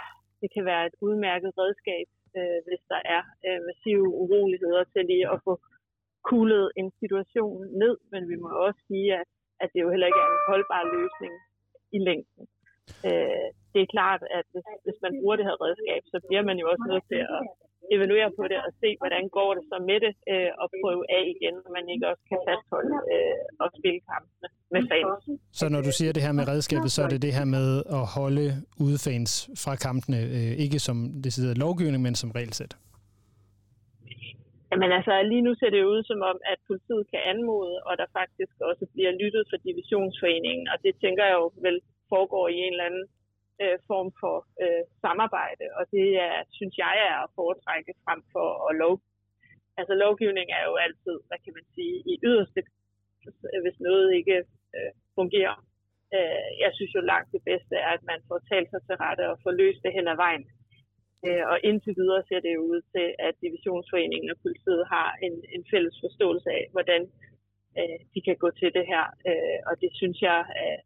[0.43, 2.07] det kan være et udmærket redskab,
[2.39, 5.55] øh, hvis der er øh, massive uroligheder til lige at få
[6.31, 9.27] kuglet en situation ned, men vi må også sige, at,
[9.63, 11.35] at det jo heller ikke er en holdbar løsning
[11.97, 12.45] i længden.
[13.09, 16.57] Øh, det er klart, at hvis, hvis man bruger det her redskab, så bliver man
[16.63, 17.43] jo også nødt til at
[17.95, 21.25] evaluere på det og se, hvordan går det så med det, øh, og prøve af
[21.35, 25.23] igen, når man ikke også kan fastholde øh, og spille kampene med fans.
[25.61, 27.69] Så når du siger det her med redskabet, så er det det her med
[27.99, 28.47] at holde
[28.85, 29.31] udefans
[29.63, 32.75] fra kampene, øh, ikke som det sidder lovgivning, men som regelsæt?
[34.71, 38.07] Jamen altså, lige nu ser det ud som om, at politiet kan anmode, og der
[38.21, 41.77] faktisk også bliver lyttet for divisionsforeningen, og det tænker jeg jo vel
[42.15, 43.07] foregår i en eller anden
[43.63, 48.49] øh, form for øh, samarbejde, og det er, synes jeg er at foretrække frem for
[48.69, 48.95] at lov.
[49.79, 52.63] Altså lovgivning er jo altid, hvad kan man sige, i yderste,
[53.65, 54.39] hvis noget ikke
[54.77, 55.57] øh, fungerer.
[56.17, 59.25] Øh, jeg synes jo langt det bedste er, at man får talt sig til rette
[59.33, 60.45] og får løst det hen ad vejen.
[61.27, 65.65] Øh, og indtil videre ser det ud til, at divisionsforeningen og politiet har en, en
[65.71, 67.03] fælles forståelse af, hvordan
[67.79, 69.05] øh, de kan gå til det her.
[69.31, 70.79] Øh, og det synes jeg øh,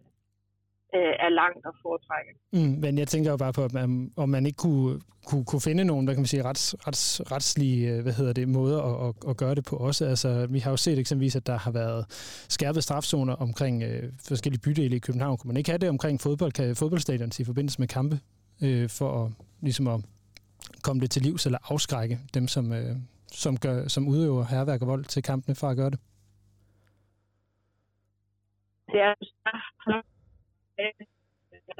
[0.97, 2.31] er langt at foretrække.
[2.53, 5.61] Mm, men jeg tænker jo bare på, at man, om man ikke kunne, kunne, kunne
[5.61, 9.09] finde nogen, hvad kan man sige, rets, rets, retslige øh, hvad hedder det, måder at,
[9.09, 10.05] at, at, gøre det på også.
[10.05, 12.05] Altså, vi har jo set eksempelvis, at der har været
[12.49, 15.37] skærpet strafzoner omkring øh, forskellige bydele i København.
[15.39, 18.21] Kunne man ikke have det omkring fodbold, kan fodboldstadion i forbindelse med kampe,
[18.63, 20.01] øh, for at, ligesom at
[20.83, 22.97] komme det til livs eller afskrække dem, som, øh,
[23.33, 25.99] som, gør, som udøver herværk og vold til kampene fra at gøre det?
[28.93, 29.15] Det er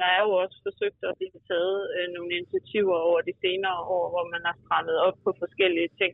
[0.01, 4.05] der er jo også forsøgt at blive taget øh, nogle initiativer over de senere år,
[4.13, 6.13] hvor man har strammet op på forskellige ting.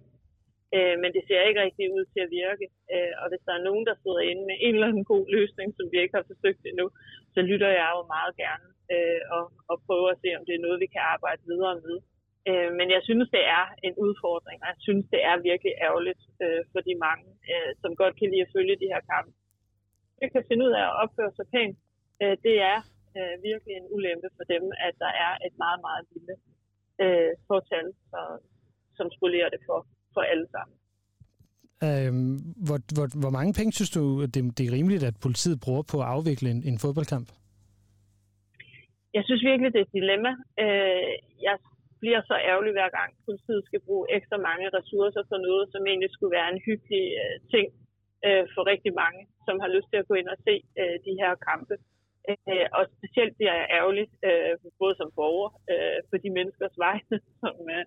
[0.76, 2.66] Øh, men det ser ikke rigtig ud til at virke.
[2.94, 5.68] Øh, og hvis der er nogen, der sidder inde med en eller anden god løsning,
[5.78, 6.88] som vi ikke har forsøgt endnu,
[7.36, 10.66] så lytter jeg jo meget gerne øh, og, og prøver at se, om det er
[10.66, 11.98] noget, vi kan arbejde videre med.
[12.50, 16.24] Øh, men jeg synes, det er en udfordring, og jeg synes, det er virkelig ærgerligt
[16.44, 19.32] øh, for de mange, øh, som godt kan lide at følge de her kampe.
[20.22, 21.78] Jeg kan finde ud af at opføre sig pænt,
[22.22, 22.80] øh, det er
[23.18, 26.36] øh, virkelig en ulempe for dem, at der er et meget, meget lille
[27.04, 28.26] øh, fortal, som,
[28.98, 29.80] som spolerer det for,
[30.14, 30.76] for alle sammen.
[31.88, 32.36] Øhm,
[32.68, 34.04] hvor, hvor, hvor mange penge synes du,
[34.34, 37.28] det, det er rimeligt, at politiet bruger på at afvikle en, en fodboldkamp?
[39.18, 40.32] Jeg synes virkelig, det er et dilemma.
[40.64, 41.12] Øh,
[41.48, 41.56] jeg
[42.02, 46.12] bliver så ærgerlig hver gang, politiet skal bruge ekstra mange ressourcer for noget, som egentlig
[46.12, 47.68] skulle være en hyggelig øh, ting
[48.28, 51.14] øh, for rigtig mange, som har lyst til at gå ind og se øh, de
[51.22, 51.76] her kampe.
[51.76, 51.95] Øh,
[52.30, 57.16] Øh, og specielt bliver jeg ærgerlig, øh, både som borger, øh, for de menneskers vegne,
[57.42, 57.86] som, øh,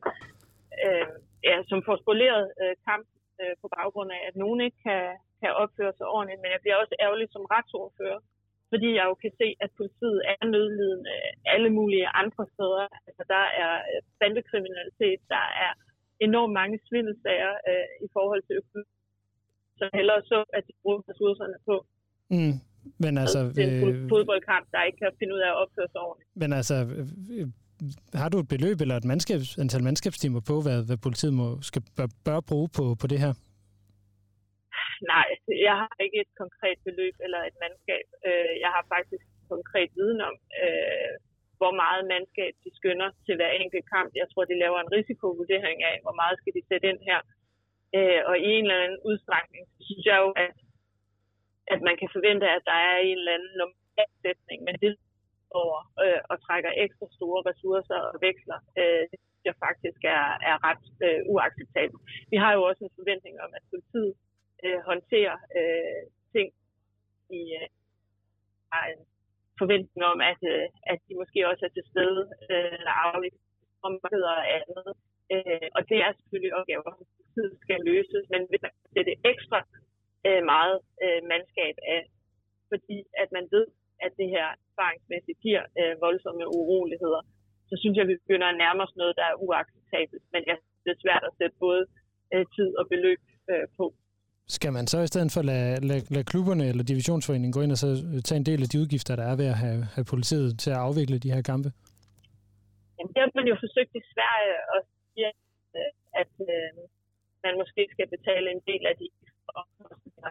[0.84, 1.06] øh,
[1.48, 3.06] ja, som får spoleret øh, kamp
[3.40, 5.02] øh, på baggrund af, at nogen ikke kan,
[5.40, 8.20] kan opføre sig ordentligt, men jeg bliver også ærgerlig som retsordfører,
[8.72, 11.16] fordi jeg jo kan se, at politiet er nødlidende
[11.54, 12.86] alle mulige andre steder.
[13.08, 15.72] Altså, der er øh, bandekriminalitet, der er
[16.26, 18.90] enormt mange svindelsager øh, i forhold til økonomi.
[19.78, 21.76] Så hellere så, at de bruger ressourcerne på
[22.36, 22.54] Mm.
[23.04, 25.88] Men altså, til en fod- øh, fodboldkamp, der ikke kan finde ud af at opføre
[25.92, 26.30] sig ordentligt.
[26.42, 27.46] men altså øh, øh,
[28.20, 31.82] har du et beløb eller et mandskabs, antal mandskabstimer på, hvad, hvad politiet må, skal,
[31.96, 33.32] bør, bør bruge på, på det her?
[35.14, 35.28] Nej,
[35.68, 38.06] jeg har ikke et konkret beløb eller et mandskab.
[38.64, 39.24] Jeg har faktisk
[39.54, 40.34] konkret viden om,
[41.60, 44.10] hvor meget mandskab de skynder til hver enkelt kamp.
[44.22, 47.20] Jeg tror, de laver en risikovurdering af, hvor meget skal de sætte ind her.
[48.30, 50.56] Og i en eller anden udstrækning, synes jeg jo, at,
[51.74, 54.92] at man kan forvente, at der er en eller anden normalsætning, men det
[55.60, 60.26] over øh, og trækker ekstra store ressourcer og veksler, øh, det synes jeg faktisk er,
[60.50, 62.02] er ret øh, uacceptabelt.
[62.32, 64.14] Vi har jo også en forventning om, at politiet
[64.64, 66.02] øh, håndterer øh,
[66.34, 66.48] ting
[67.38, 67.68] i øh,
[68.72, 69.02] har en
[69.60, 73.44] forventning om, at, øh, at de måske også er til stede øh, eller afvikler
[73.88, 74.88] områder og andet.
[75.34, 79.58] Øh, og det er selvfølgelig opgaver, som politiet skal løses, men hvis man sætter ekstra
[80.26, 82.02] øh, meget øh, mandskab af,
[82.70, 83.66] fordi at man ved,
[84.06, 87.22] at det her erfaringsmæssigt giver øh, voldsomme uroligheder,
[87.68, 90.24] så synes jeg, at vi begynder at nærme os noget, der er uacceptabelt.
[90.34, 91.82] Men jeg synes, det er svært at sætte både
[92.34, 93.20] øh, tid og beløb
[93.52, 93.86] øh, på.
[94.56, 97.80] Skal man så i stedet for lade, lade, lade klubberne eller divisionsforeningen gå ind og
[97.84, 97.88] så
[98.26, 100.82] tage en del af de udgifter, der er ved at have, have politiet til at
[100.86, 101.68] afvikle de her kampe?
[102.96, 105.30] Jamen, det har man jo forsøgt i Sverige at sige,
[105.76, 105.90] øh,
[106.22, 106.70] at øh,
[107.44, 109.06] man måske skal betale en del af de.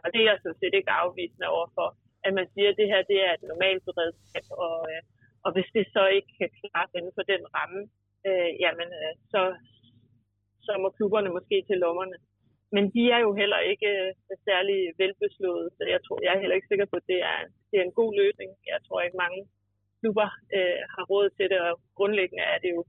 [0.04, 1.88] Og det er jeg sådan set ikke afvisende overfor,
[2.28, 5.02] at man siger, at det her det er et normalt beredskab, og, øh,
[5.46, 7.82] og hvis det så ikke kan klare inden for den ramme,
[8.28, 9.42] øh, jamen øh, så,
[10.66, 12.18] så må klubberne måske til lommerne.
[12.76, 16.56] Men de er jo heller ikke øh, særlig velbeslået, så jeg tror, jeg er heller
[16.56, 17.40] ikke sikker på, at det er,
[17.70, 18.50] det er en god løsning.
[18.74, 19.42] Jeg tror ikke mange
[20.00, 22.82] klubber øh, har råd til det, og grundlæggende er det jo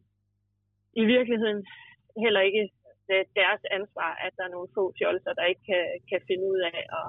[1.03, 1.61] i virkeligheden
[2.24, 2.70] heller ikke
[3.12, 6.61] øh, deres ansvar, at der er nogle få fjolser, der ikke kan, kan finde ud
[6.72, 7.06] af at,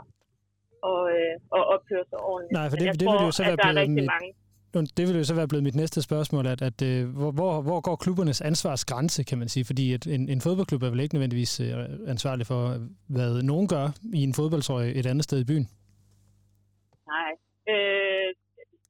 [0.91, 2.54] og, øh, og opføre sig ordentligt.
[2.60, 4.30] Nej, for det- det tror, ville jo så at være er blevet mit- mange.
[4.97, 7.80] Det vil jo så være blevet mit næste spørgsmål, at, at øh, hvor, hvor, hvor
[7.88, 9.66] går klubbernes ansvarsgrænse, kan man sige?
[9.70, 11.54] Fordi et, en, en fodboldklub er vel ikke nødvendigvis
[12.14, 12.62] ansvarlig for,
[13.16, 13.86] hvad nogen gør
[14.20, 15.66] i en fodboldtrøje et andet sted i byen.
[17.14, 17.32] Nej.
[17.74, 18.30] Øh,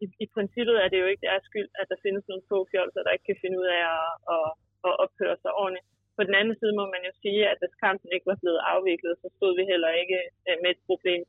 [0.03, 3.01] i, I princippet er det jo ikke deres skyld, at der findes nogle få fjolser,
[3.05, 4.47] der ikke kan finde ud af at, at,
[4.87, 5.87] at opføre sig ordentligt.
[6.19, 9.13] På den anden side må man jo sige, at hvis kampen ikke var blevet afviklet,
[9.21, 11.21] så stod vi heller ikke øh, med et problem.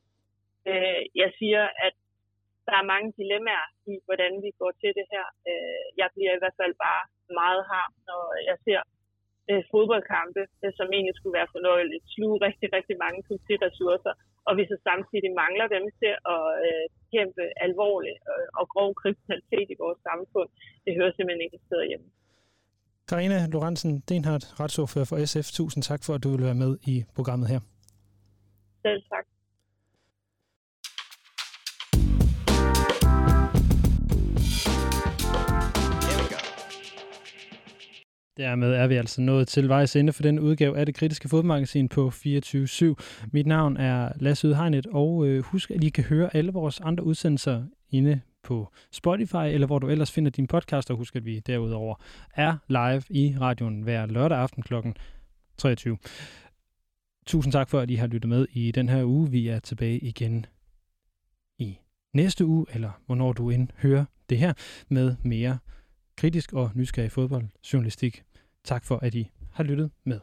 [0.69, 1.95] Øh, jeg siger, at
[2.67, 5.25] der er mange dilemmaer i, hvordan vi går til det her.
[5.49, 7.03] Øh, jeg bliver i hvert fald bare
[7.41, 8.81] meget harm, når jeg ser
[9.49, 14.13] øh, fodboldkampe, øh, som egentlig skulle være fornøjeligt, sluge rigtig, rigtig mange politiressourcer,
[14.47, 19.67] og vi så samtidig mangler dem til at øh, kæmpe alvorlig og, og grov kriminalitet
[19.73, 20.49] i vores samfund.
[20.85, 22.09] Det hører simpelthen ikke steder hjemme.
[23.11, 25.51] Karina Lorentzen Denhardt, retsordfører for SF.
[25.51, 27.59] Tusind tak for, at du vil være med i programmet her.
[28.81, 29.25] Selv tak.
[38.37, 41.89] Dermed er vi altså nået til vejs ende for den udgave af det kritiske fodmagasin
[41.89, 42.93] på 24.7.
[43.33, 47.03] Mit navn er Lasse Udhegnet, og øh, husk, at I kan høre alle vores andre
[47.03, 51.39] udsendelser inde på Spotify, eller hvor du ellers finder din podcast, og husk, at vi
[51.39, 51.95] derudover
[52.35, 54.73] er live i radioen hver lørdag aften kl.
[55.57, 55.97] 23.
[57.25, 59.31] Tusind tak for, at I har lyttet med i den her uge.
[59.31, 60.45] Vi er tilbage igen
[61.59, 61.77] i
[62.13, 64.53] næste uge, eller hvornår du end hører det her,
[64.89, 65.57] med mere
[66.17, 68.23] kritisk og nysgerrig fodboldjournalistik.
[68.63, 70.19] Tak for, at I har lyttet med.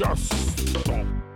[0.00, 0.34] Just
[0.80, 1.31] stop.